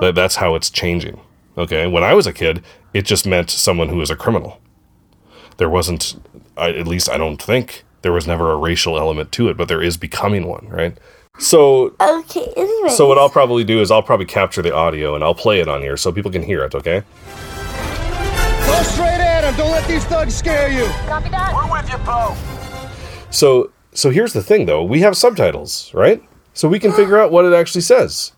[0.01, 1.21] That, that's how it's changing.
[1.57, 1.87] Okay.
[1.87, 2.63] When I was a kid,
[2.95, 4.61] it just meant someone who was a criminal.
[5.59, 6.17] There wasn't,
[6.57, 9.69] I, at least I don't think, there was never a racial element to it, but
[9.69, 10.97] there is becoming one, right?
[11.39, 12.89] So, Okay, anyway.
[12.91, 15.69] so what I'll probably do is I'll probably capture the audio and I'll play it
[15.69, 16.75] on here so people can hear it.
[16.75, 17.03] Okay.
[19.89, 20.05] Go straight at him.
[20.05, 20.84] Don't let these thugs scare you.
[23.30, 24.84] So, so here's the thing though.
[24.84, 26.22] We have subtitles, right?
[26.53, 28.32] So we can figure out what it actually says.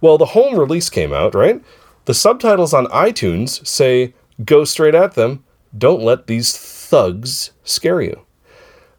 [0.00, 1.62] Well, the home release came out, right?
[2.04, 4.14] The subtitles on iTunes say,
[4.44, 5.42] go straight at them.
[5.76, 8.24] Don't let these thugs scare you.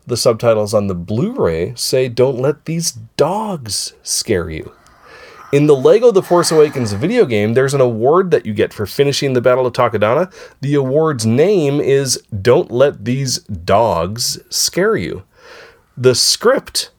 [0.06, 4.74] The subtitles on the Blu ray say, don't let these dogs scare you.
[5.52, 8.86] In the Lego The Force Awakens video game, there's an award that you get for
[8.86, 10.34] finishing the Battle of Takodana.
[10.62, 15.24] The award's name is Don't Let These Dogs Scare You.
[15.96, 16.92] The script,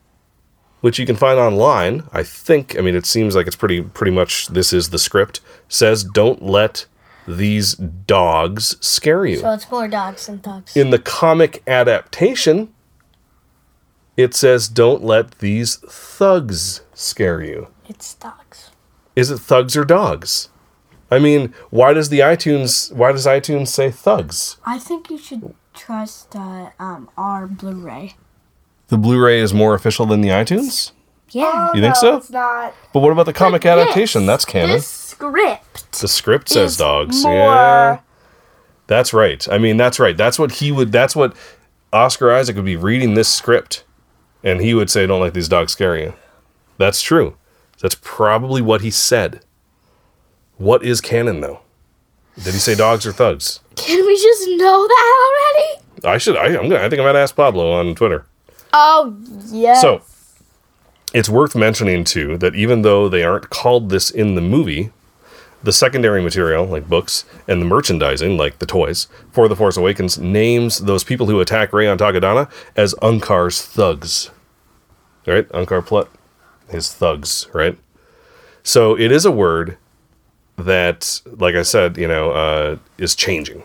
[0.81, 4.13] which you can find online, I think, I mean, it seems like it's pretty, pretty
[4.13, 6.87] much this is the script, says Don't Let
[7.27, 9.39] These Dogs Scare You.
[9.39, 10.77] So it's more dogs than thugs.
[10.77, 12.73] In the comic adaptation,
[14.17, 17.69] it says Don't Let These Thugs Scare You.
[17.89, 18.71] It's dogs.
[19.15, 20.49] Is it thugs or dogs?
[21.11, 24.57] I mean, why does the iTunes why does iTunes say thugs?
[24.65, 28.15] I think you should trust uh, um, our Blu-ray.
[28.89, 30.93] The Blu-ray is more official than the iTunes?
[31.31, 31.69] Yeah.
[31.75, 32.17] You think no, so?
[32.19, 32.75] It's not.
[32.93, 34.27] But what about the comic This- adaptation?
[34.27, 34.77] That's canon.
[34.77, 37.23] This script the script says is dogs.
[37.23, 37.99] more- Yeah.
[38.87, 39.47] That's right.
[39.51, 40.17] I mean, that's right.
[40.17, 40.93] That's what he would.
[40.93, 41.35] That's what
[41.93, 43.85] Oscar Isaac would be reading this script,
[44.45, 46.15] and he would say, "Don't let these dogs scare you."
[46.79, 47.37] That's true.
[47.81, 49.41] That's probably what he said.
[50.57, 51.61] What is canon though?
[52.37, 53.61] Did he say dogs or thugs?
[53.77, 55.83] Can we just know that already?
[56.05, 56.37] I should.
[56.37, 56.77] I, I'm gonna.
[56.77, 58.27] I think I'm gonna ask Pablo on Twitter.
[58.73, 59.17] Oh
[59.47, 59.81] yes.
[59.81, 60.03] So,
[61.15, 64.91] it's worth mentioning too that even though they aren't called this in the movie,
[65.63, 70.19] the secondary material, like books, and the merchandising, like the toys, for The Force Awakens,
[70.19, 74.31] names those people who attack Rey on Takodana as Unkar's thugs.
[75.27, 75.49] Right?
[75.49, 76.09] Unkar Plutt,
[76.71, 77.79] his thugs, right?
[78.63, 79.77] So it is a word
[80.57, 83.63] that, like I said, you know, uh, is changing.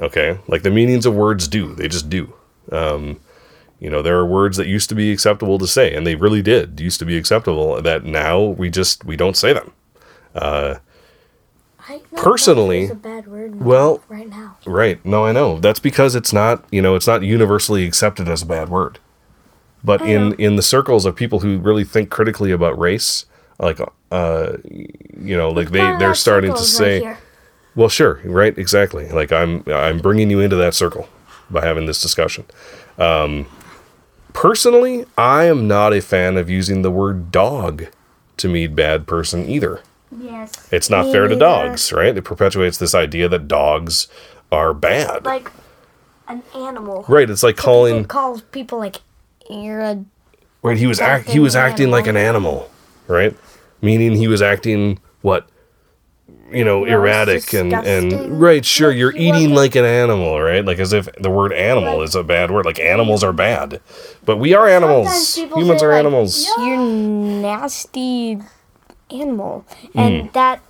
[0.00, 0.38] Okay?
[0.48, 1.74] Like the meanings of words do.
[1.74, 2.32] They just do.
[2.72, 3.20] Um,
[3.80, 6.40] you know, there are words that used to be acceptable to say, and they really
[6.42, 7.82] did used to be acceptable.
[7.82, 9.72] That now we just we don't say them.
[11.86, 14.56] I personally- a bad word Well, right now.
[14.64, 15.04] right?
[15.04, 18.46] No, I know that's because it's not you know it's not universally accepted as a
[18.46, 18.98] bad word.
[19.84, 23.26] But in in the circles of people who really think critically about race,
[23.58, 23.78] like
[24.10, 27.16] uh, you know, like they they're starting to say,
[27.74, 29.08] well, sure, right, exactly.
[29.10, 31.08] Like I'm I'm bringing you into that circle
[31.50, 32.46] by having this discussion.
[32.98, 33.46] Um,
[34.32, 37.86] personally, I am not a fan of using the word dog
[38.38, 39.82] to mean bad person either.
[40.16, 40.72] Yes.
[40.72, 42.16] It's not fair to dogs, right?
[42.16, 44.08] It perpetuates this idea that dogs
[44.50, 45.24] are bad.
[45.24, 45.50] like
[46.28, 47.04] an animal.
[47.08, 49.00] right, it's like calling calls people like
[49.48, 50.04] you're a
[50.62, 52.70] right, he was act he was acting like an animal,
[53.06, 53.36] right?
[53.82, 55.48] Meaning he was acting what
[56.54, 60.64] you know, erratic and and right, sure, you're eating like an animal, right?
[60.64, 62.64] Like as if the word animal is a bad word.
[62.64, 63.80] Like animals are bad.
[64.24, 65.36] But we are animals.
[65.36, 66.46] Humans are like, animals.
[66.58, 68.40] you're nasty
[69.10, 70.62] animal, and that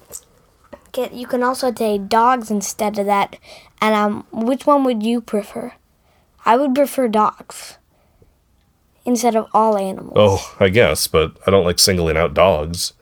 [0.93, 3.37] get you can also say dogs instead of that.
[3.81, 5.75] And um, which one would you prefer?
[6.47, 7.79] I would prefer dogs
[9.05, 10.15] instead of all animals.
[10.17, 12.93] Oh, I guess, but I don't like singling out dogs.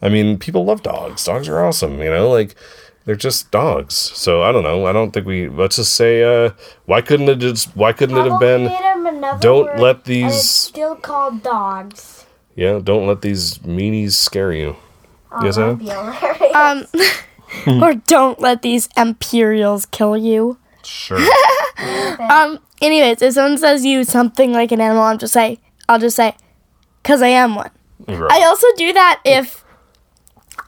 [0.00, 1.24] I mean, people love dogs.
[1.24, 2.54] Dogs are awesome, you know, like
[3.04, 3.94] they're just dogs.
[3.94, 4.86] So I don't know.
[4.86, 6.50] I don't think we let's just say uh
[6.84, 8.70] why couldn't it just why couldn't it have been
[9.40, 12.26] don't let these still called dogs.
[12.54, 14.76] yeah, don't let these meanies scare you.
[15.42, 15.78] yes, Anna?
[16.54, 16.84] Um,
[17.82, 20.58] or don't let these imperials kill you.
[20.84, 21.18] Sure.
[21.78, 22.58] Um.
[22.80, 25.58] Anyways, if someone says you something like an animal, I'm just say
[25.88, 26.34] I'll just say,
[27.04, 27.70] cause I am one.
[28.08, 29.64] I also do that if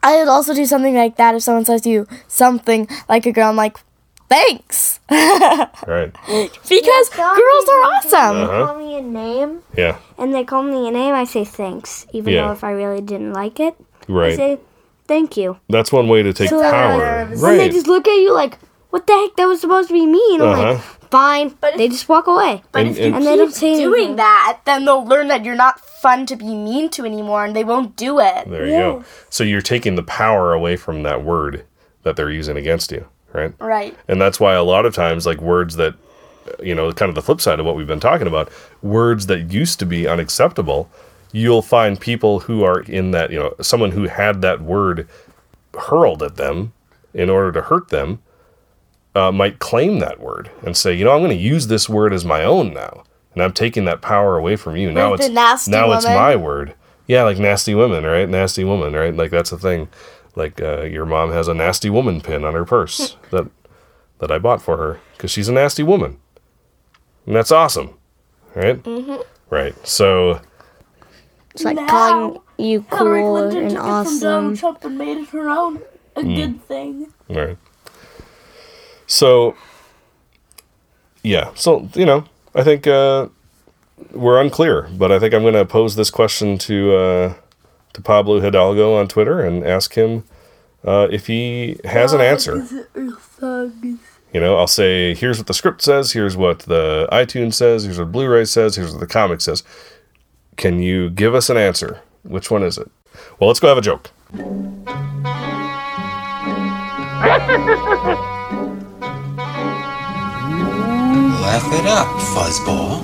[0.03, 3.33] I would also do something like that if someone says to you something like a
[3.33, 3.49] girl.
[3.49, 3.79] I'm like,
[4.29, 6.13] thanks, right.
[6.69, 8.37] because girls are awesome.
[8.37, 8.67] Uh-huh.
[8.67, 9.99] Call me a name, Yeah.
[10.19, 11.15] and they call me a name.
[11.15, 12.47] I say thanks, even Yeah.
[12.47, 13.75] though if I really didn't like it,
[14.09, 14.33] right.
[14.33, 14.59] I say
[15.07, 15.59] thank you.
[15.69, 17.03] That's one way to take So, power.
[17.05, 18.59] And they just look at you like,
[18.91, 19.37] what the heck?
[19.37, 20.41] That was supposed to be mean.
[20.43, 20.73] I'm Uh-huh.
[20.75, 21.57] like, fine.
[21.61, 22.63] But they just walk away.
[22.75, 24.17] And- and- and they don't say Doing anything.
[24.17, 27.65] that, then they'll learn that you're not fun to be mean to anymore, and they
[27.65, 28.49] won't do it.
[28.49, 29.05] There you go.
[29.29, 31.65] So you're taking the power away from that word
[32.03, 33.53] that they're using against you, right?
[33.59, 33.95] Right.
[34.09, 35.95] And that's why a lot of times, like words that,
[36.49, 38.49] uh, you know, kind of the flip side of what we've been talking about,
[38.81, 40.89] words that used to be unacceptable,
[41.33, 45.07] you'll find people who are in that, you know, someone who had that word
[45.79, 46.73] hurled at them
[47.15, 48.21] in order to hurt them
[49.15, 52.13] uh, might claim that word and say, you know, I'm going to use this word
[52.13, 53.05] as my own now.
[53.35, 54.91] And I'm taking that power away from you.
[54.91, 56.75] Now Like the it's nasty now it's my word.
[57.07, 58.29] Yeah, like nasty women, right?
[58.29, 59.15] Nasty woman, right?
[59.15, 59.89] Like that's the thing.
[60.37, 63.49] Like uh, your mom has a nasty woman pin on her purse that
[64.19, 66.19] that I bought for her because she's a nasty woman,
[67.27, 67.95] and that's awesome,
[68.55, 68.81] right?
[68.83, 69.23] Mm-hmm.
[69.49, 69.75] Right.
[69.87, 70.41] So
[71.55, 74.57] It's like calling you cool and awesome.
[74.57, 75.81] Trump and made it her own.
[76.17, 76.35] A Hmm.
[76.35, 77.13] good thing.
[77.29, 77.57] Right.
[79.11, 79.57] So,
[81.23, 81.51] yeah.
[81.55, 83.29] So you know, I think uh,
[84.13, 87.35] we're unclear, but I think I'm going to pose this question to uh,
[87.93, 90.25] to Pablo Hidalgo on Twitter and ask him
[90.87, 92.65] uh, if he has an answer.
[94.33, 97.99] You know, I'll say, here's what the script says, here's what the iTunes says, here's
[97.99, 99.65] what Blu-ray says, here's what the comic says.
[100.57, 102.01] Can you give us an answer?
[102.23, 102.89] Which one is it?
[103.41, 104.13] Well, let's go have a joke.
[111.41, 113.01] Laugh it up, fuzzball.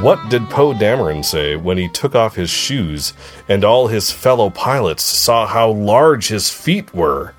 [0.00, 3.14] What did Poe Dameron say when he took off his shoes
[3.48, 7.34] and all his fellow pilots saw how large his feet were?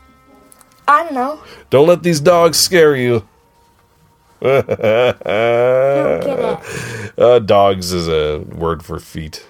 [0.87, 1.39] I don't know.
[1.69, 3.27] Don't let these dogs scare you.
[4.41, 6.61] Don't get it.
[7.17, 9.45] Uh, dogs is a word for feet.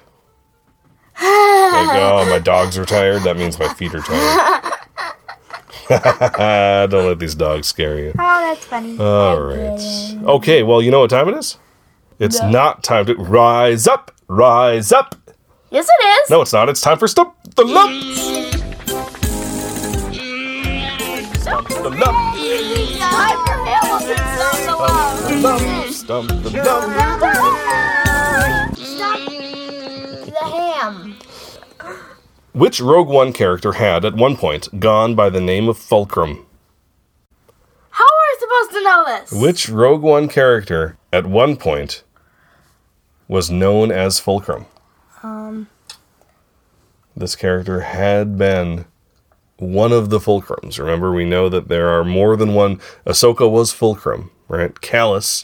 [1.21, 3.23] like, oh, my dogs are tired.
[3.23, 4.73] That means my feet are tired.
[5.88, 8.13] Don't let these dogs scare you.
[8.17, 8.97] Oh, that's funny.
[8.99, 9.79] All right.
[10.25, 11.57] Okay, well, you know what time it is?
[12.19, 15.15] It's not time to rise up, rise up.
[15.69, 16.29] Yes, it is.
[16.29, 16.69] No, it's not.
[16.69, 17.91] It's time for Stump the Lump.
[21.36, 22.17] Stump the Lump.
[22.99, 24.17] Time for Hamilton.
[24.36, 25.93] Stop the lump.
[25.93, 26.93] Stump the Lump.
[28.77, 29.19] Stop
[30.25, 30.95] the ham.
[32.55, 36.45] Which Rogue One character had, at one point, gone by the name of Fulcrum?
[37.89, 39.31] How are we supposed to know this?
[39.33, 42.03] Which Rogue One character, at one point,
[43.27, 44.67] was known as Fulcrum?
[45.21, 45.67] Um,
[47.13, 48.85] This character had been
[49.57, 50.79] one of the Fulcrums.
[50.79, 52.77] Remember, we know that there are more than one.
[53.05, 54.73] Ahsoka was Fulcrum, right?
[54.75, 55.43] Kallus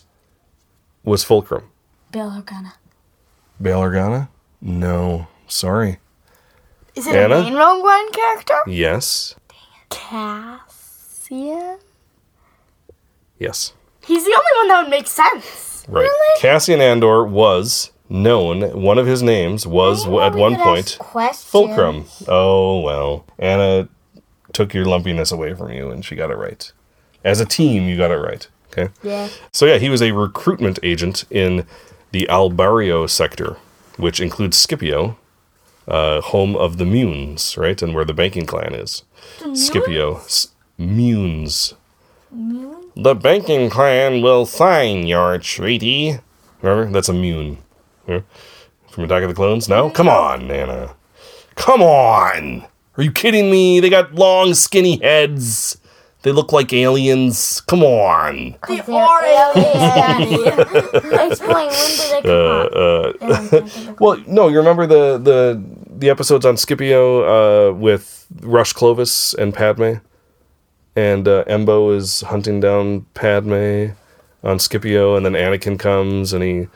[1.03, 1.69] was Fulcrum.
[2.09, 2.73] Bail Organa.
[3.61, 4.29] Bail Organa?
[4.61, 5.27] No.
[5.49, 5.97] Sorry.
[6.95, 7.35] Is it Anna?
[7.35, 8.59] a main Rogue One character?
[8.67, 9.35] Yes.
[9.89, 11.77] Cassian.
[13.39, 13.73] Yes.
[14.05, 15.85] He's the only one that would make sense.
[15.87, 16.09] Right.
[16.39, 20.97] Cassian Andor was known, one of his names was at one point
[21.35, 22.05] Fulcrum.
[22.27, 23.25] Oh, well.
[23.39, 23.87] Anna
[24.53, 26.71] took your lumpiness away from you and she got it right.
[27.23, 28.47] As a team, you got it right.
[28.71, 28.91] Okay?
[29.03, 29.29] Yeah.
[29.51, 31.65] So, yeah, he was a recruitment agent in
[32.11, 33.57] the Albarrio sector,
[33.97, 35.17] which includes Scipio,
[35.91, 37.81] uh, home of the Muuns, right?
[37.81, 39.03] And where the banking clan is.
[39.53, 40.17] Scipio.
[40.17, 40.47] S-
[40.79, 41.73] Muuns.
[42.95, 46.19] The banking clan will sign your treaty.
[46.61, 46.91] Remember?
[46.91, 47.57] That's a Muun.
[48.07, 48.21] Yeah?
[48.89, 49.67] From Attack of the Clones?
[49.69, 49.89] No?
[49.89, 50.95] Come on, Nana.
[51.55, 52.65] Come on!
[52.97, 53.79] Are you kidding me?
[53.79, 55.77] They got long, skinny heads.
[56.23, 57.61] They look like aliens.
[57.61, 58.55] Come on.
[58.67, 60.89] They are aliens,
[61.31, 63.97] Explain, when did they come out?
[63.99, 65.63] Well, no, you remember the the
[66.01, 69.93] the episodes on Scipio uh, with Rush Clovis and Padme,
[70.95, 73.91] and uh, Embo is hunting down Padme
[74.43, 76.67] on Scipio, and then Anakin comes and he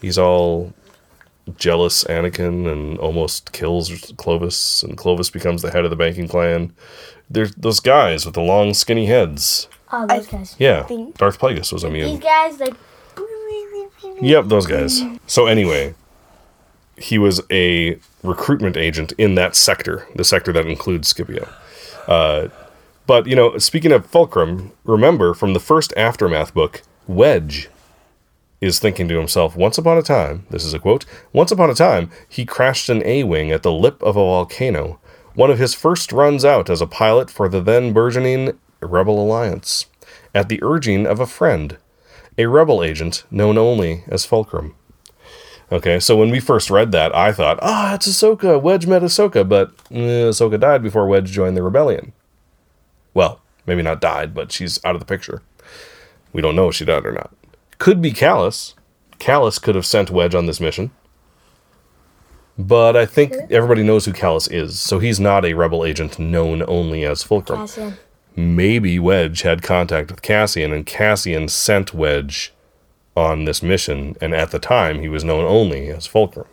[0.00, 0.72] he's all
[1.56, 6.72] jealous Anakin and almost kills Clovis, and Clovis becomes the head of the banking clan.
[7.28, 9.68] There's those guys with the long, skinny heads.
[9.92, 10.56] Oh, those guys.
[10.58, 12.12] Yeah, Darth Plagueis was immune.
[12.12, 12.74] These guys, like,
[14.22, 15.02] Yep, those guys.
[15.26, 15.94] So anyway,
[17.00, 21.48] he was a recruitment agent in that sector, the sector that includes Scipio.
[22.06, 22.48] Uh,
[23.06, 27.68] but you know, speaking of Fulcrum, remember from the first aftermath book, Wedge
[28.60, 31.74] is thinking to himself, once upon a time, this is a quote, once upon a
[31.74, 35.00] time, he crashed an A Wing at the lip of a volcano,
[35.34, 39.86] one of his first runs out as a pilot for the then burgeoning Rebel Alliance,
[40.34, 41.78] at the urging of a friend,
[42.36, 44.74] a rebel agent known only as Fulcrum.
[45.72, 48.60] Okay, so when we first read that, I thought, ah, it's Ahsoka.
[48.60, 52.12] Wedge met Ahsoka, but eh, Ahsoka died before Wedge joined the rebellion.
[53.14, 55.42] Well, maybe not died, but she's out of the picture.
[56.32, 57.32] We don't know if she died or not.
[57.78, 58.74] Could be Kallus.
[59.18, 60.90] Kallus could have sent Wedge on this mission.
[62.58, 66.62] But I think everybody knows who Kallus is, so he's not a rebel agent known
[66.66, 67.94] only as Fulcrum Cassian.
[68.36, 72.52] maybe Wedge had contact with Cassian, and Cassian sent Wedge
[73.20, 76.46] on this mission, and at the time he was known only as Fulcrum.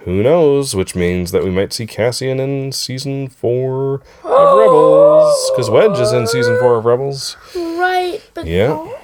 [0.00, 0.74] Who knows?
[0.76, 6.12] Which means that we might see Cassian in season four of Rebels, because Wedge is
[6.12, 7.36] in season four of Rebels.
[7.54, 8.94] Right, but Yeah, oh,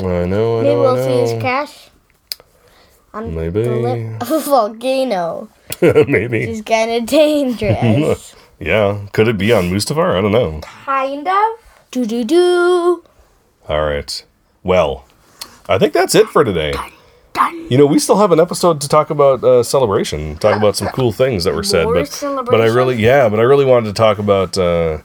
[0.00, 0.62] I know, I know.
[0.62, 1.40] Maybe we'll I see his know.
[1.40, 1.90] crash
[3.12, 5.48] on Maybe, the lip of a volcano.
[5.82, 6.42] maybe.
[6.44, 8.34] It's kind of dangerous.
[8.62, 10.18] Yeah, could it be on Mustafar?
[10.18, 10.60] I don't know.
[10.60, 11.44] kind of.
[11.90, 13.02] do do do.
[13.70, 14.22] All right.
[14.62, 15.06] Well,
[15.70, 16.74] I think that's it for today.
[17.68, 20.88] You know, we still have an episode to talk about uh, celebration, talk about some
[20.88, 23.86] cool things that were said, More but but I really yeah, but I really wanted
[23.86, 24.98] to talk about uh,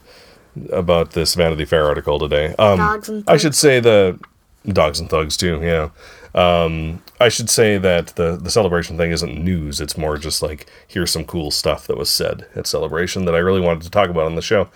[0.72, 2.55] about this Vanity Fair article today.
[2.57, 4.20] Um, Dogs and I should say the
[4.68, 5.61] dogs and thugs too.
[5.61, 5.89] Yeah.
[6.34, 9.80] Um, I should say that the the celebration thing isn't news.
[9.80, 13.39] It's more just like here's some cool stuff that was said at celebration that I
[13.39, 14.68] really wanted to talk about on the show.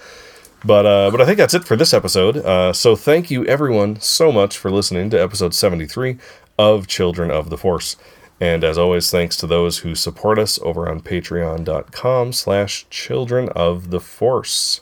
[0.64, 2.38] But uh, but I think that's it for this episode.
[2.38, 6.18] Uh, so thank you everyone so much for listening to episode 73
[6.58, 7.96] of Children of the Force.
[8.42, 13.90] And as always, thanks to those who support us over on patreon.com slash children of
[13.90, 14.82] the force.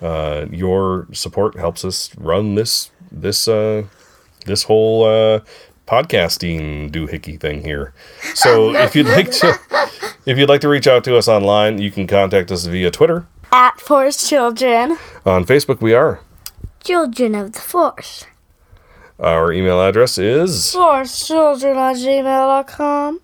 [0.00, 3.84] Uh, your support helps us run this this uh,
[4.46, 5.40] this whole uh,
[5.86, 7.94] podcasting doohickey thing here.
[8.34, 9.58] So if you'd like to
[10.26, 13.26] if you'd like to reach out to us online, you can contact us via Twitter.
[13.52, 14.98] At Force Children.
[15.24, 16.20] On Facebook we are.
[16.82, 18.26] Children of the Force.
[19.18, 20.72] Our email address is.
[20.72, 23.20] For children at gmail.com.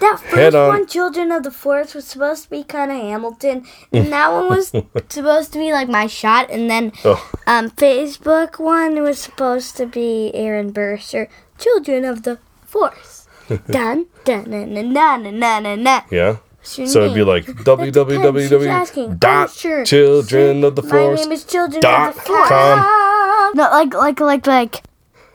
[0.00, 3.66] That first on- one, Children of the Forest, was supposed to be kind of Hamilton,
[3.92, 4.68] and that one was
[5.10, 9.84] supposed to be like my shot, and then Oh, um, Facebook one was supposed to
[9.84, 11.28] be Aaron Burster,
[11.60, 13.28] children of the force.
[13.70, 16.02] dun, dun, dun, dun, dun, dun, dun, dun.
[16.10, 16.36] Yeah.
[16.62, 19.84] So it'd be like www sure.
[19.84, 21.20] children of the force.
[21.20, 22.48] My name is children dot of the force.
[22.48, 23.52] Com.
[23.54, 24.82] Not like like like like.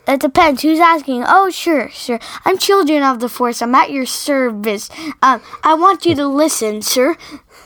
[0.08, 0.62] It depends.
[0.62, 1.24] Who's asking?
[1.26, 2.20] Oh, sure, sure.
[2.44, 3.60] I'm children of the force.
[3.60, 4.88] I'm at your service.
[5.20, 7.16] Um, I want you to listen, sir.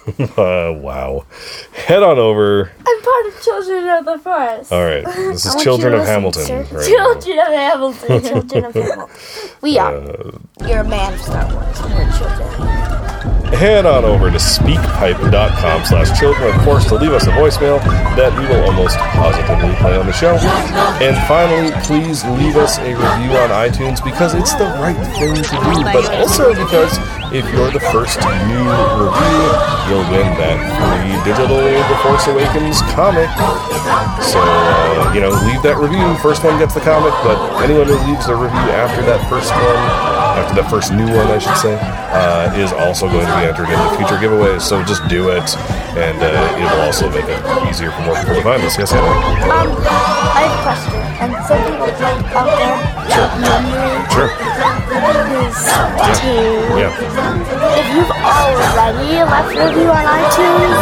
[0.36, 1.24] Uh, wow.
[1.72, 2.70] Head on over.
[2.86, 4.72] I'm part of Children of the Forest.
[4.72, 5.04] All right.
[5.04, 6.66] This is Children of Hamilton.
[6.74, 6.86] right.
[6.86, 8.22] Children of Hamilton.
[8.22, 9.16] Children of Hamilton.
[9.60, 9.92] We are.
[10.66, 11.80] You're a man of Star Wars.
[11.82, 12.48] We're children.
[13.60, 17.78] head on over to speakpipe.com slash children, of course, to leave us a voicemail
[18.16, 20.36] that we will almost positively play on the show.
[21.04, 25.42] And finally, please leave us a review on iTunes because it's the right thing to
[25.42, 26.96] do, but also because
[27.32, 28.18] if you're the first
[28.50, 28.66] new
[28.98, 29.46] review,
[29.86, 33.30] you'll win that free digital The Force Awakens comic.
[34.18, 36.02] So, uh, you know, leave that review.
[36.18, 39.78] First one gets the comic, but anyone who leaves a review after that first one,
[40.42, 41.78] after that first new one, I should say,
[42.10, 44.62] uh, is also going to be entered into future giveaways.
[44.66, 45.46] So just do it,
[45.94, 47.38] and uh, it will also make it
[47.70, 48.74] easier for more people to find us.
[48.74, 49.06] Yes, Hannah?
[49.06, 49.70] Um,
[50.34, 50.98] I have a question.
[51.20, 52.74] And some people like out there
[54.10, 54.30] Sure.
[55.46, 55.54] is
[56.20, 56.32] to
[56.80, 57.19] Yeah.
[57.20, 60.78] If you've already left a review on iTunes,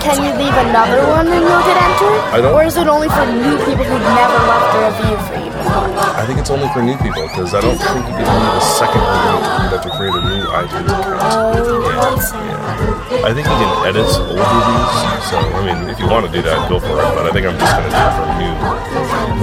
[0.00, 2.20] can you leave another one and you'll get entered?
[2.34, 5.36] I don't- Or is it only for new people who've never left a review for
[5.40, 5.88] you before?
[6.20, 8.64] I think it's only for new people because I don't think you can leave a
[8.80, 9.36] second review.
[9.64, 11.20] You'd have to create a new iTunes account.
[11.24, 12.32] Oh, that's
[13.24, 14.92] I think you can edit old reviews.
[15.30, 17.08] So I mean, if you want to do that, go for it.
[17.16, 18.54] But I think I'm just going to do it for new,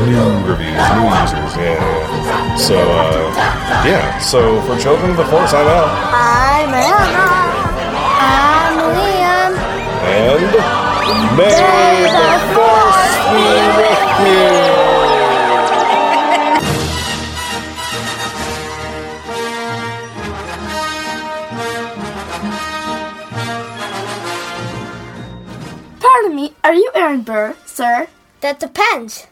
[0.06, 1.54] new reviews, new users.
[1.58, 1.82] Yeah.
[1.82, 2.21] yeah.
[2.58, 3.32] So uh,
[3.86, 4.20] yeah.
[4.20, 5.90] So for Children of the Force, I'm out.
[6.14, 7.28] I'm Anna.
[8.22, 9.54] I'm Liam.
[10.08, 10.52] And
[11.38, 13.46] may the Force be
[13.78, 14.82] with you.
[26.00, 28.08] Pardon me, are you Aaron Burr, sir?
[28.42, 29.28] That depends.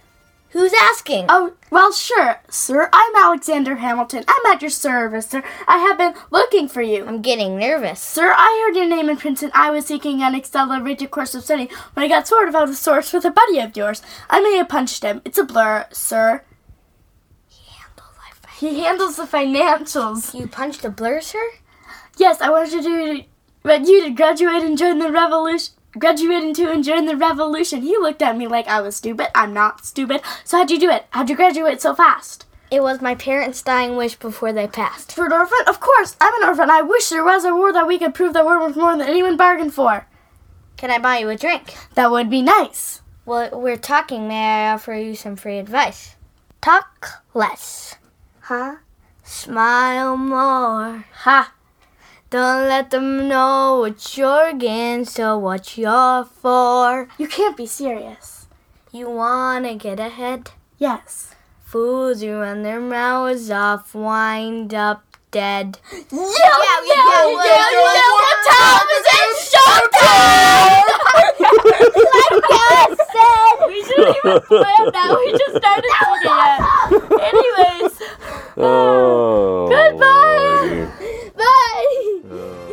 [0.52, 1.28] Who's asking?
[1.30, 2.90] Oh, well, sure, sir.
[2.92, 4.24] I'm Alexander Hamilton.
[4.28, 5.44] I'm at your service, sir.
[5.68, 7.06] I have been looking for you.
[7.06, 8.00] I'm getting nervous.
[8.00, 9.52] Sir, I heard your name in Princeton.
[9.54, 12.76] I was seeking an accelerated course of study when I got sort of out of
[12.78, 14.02] sorts with a buddy of yours.
[14.28, 15.22] I may have punched him.
[15.24, 16.44] It's a blur, sir.
[18.60, 20.38] He handles the financials.
[20.38, 21.52] You punched a blur, sir?
[22.18, 23.24] Yes, I wanted you to do
[23.64, 25.76] but you to graduate and join the revolution.
[25.98, 27.82] Graduating to and join the revolution.
[27.82, 29.28] He looked at me like I was stupid.
[29.36, 30.22] I'm not stupid.
[30.44, 31.06] So how'd you do it?
[31.10, 32.46] How'd you graduate so fast?
[32.70, 35.14] It was my parents' dying wish before they passed.
[35.14, 35.58] For an orphan?
[35.66, 36.16] Of course.
[36.22, 36.70] I'm an orphan.
[36.70, 39.08] I wish there was a war that we could prove that we're worth more than
[39.08, 40.08] anyone bargained for.
[40.78, 41.76] Can I buy you a drink?
[41.96, 43.02] That would be nice.
[43.26, 44.28] Well, we're talking.
[44.28, 46.16] May I offer you some free advice?
[46.62, 47.96] Talk less.
[48.42, 48.76] Huh?
[49.24, 51.06] Smile more.
[51.24, 51.54] Ha.
[52.30, 57.08] Don't let them know what you're against or what you're for.
[57.18, 58.46] You can't be serious.
[58.92, 60.52] You wanna get ahead?
[60.78, 61.34] Yes.
[61.64, 65.80] Fools who run their mouths off wind up dead.
[65.92, 69.34] Yeah, yeah, yeah, yeah, yeah, What time is it?
[69.50, 70.86] Showtime!
[73.70, 75.10] we didn't even plan that.
[75.18, 76.62] We just started singing it.
[77.26, 77.96] Anyways.
[78.56, 80.99] Oh, oh
[81.40, 82.20] Bye.
[82.30, 82.69] Uh.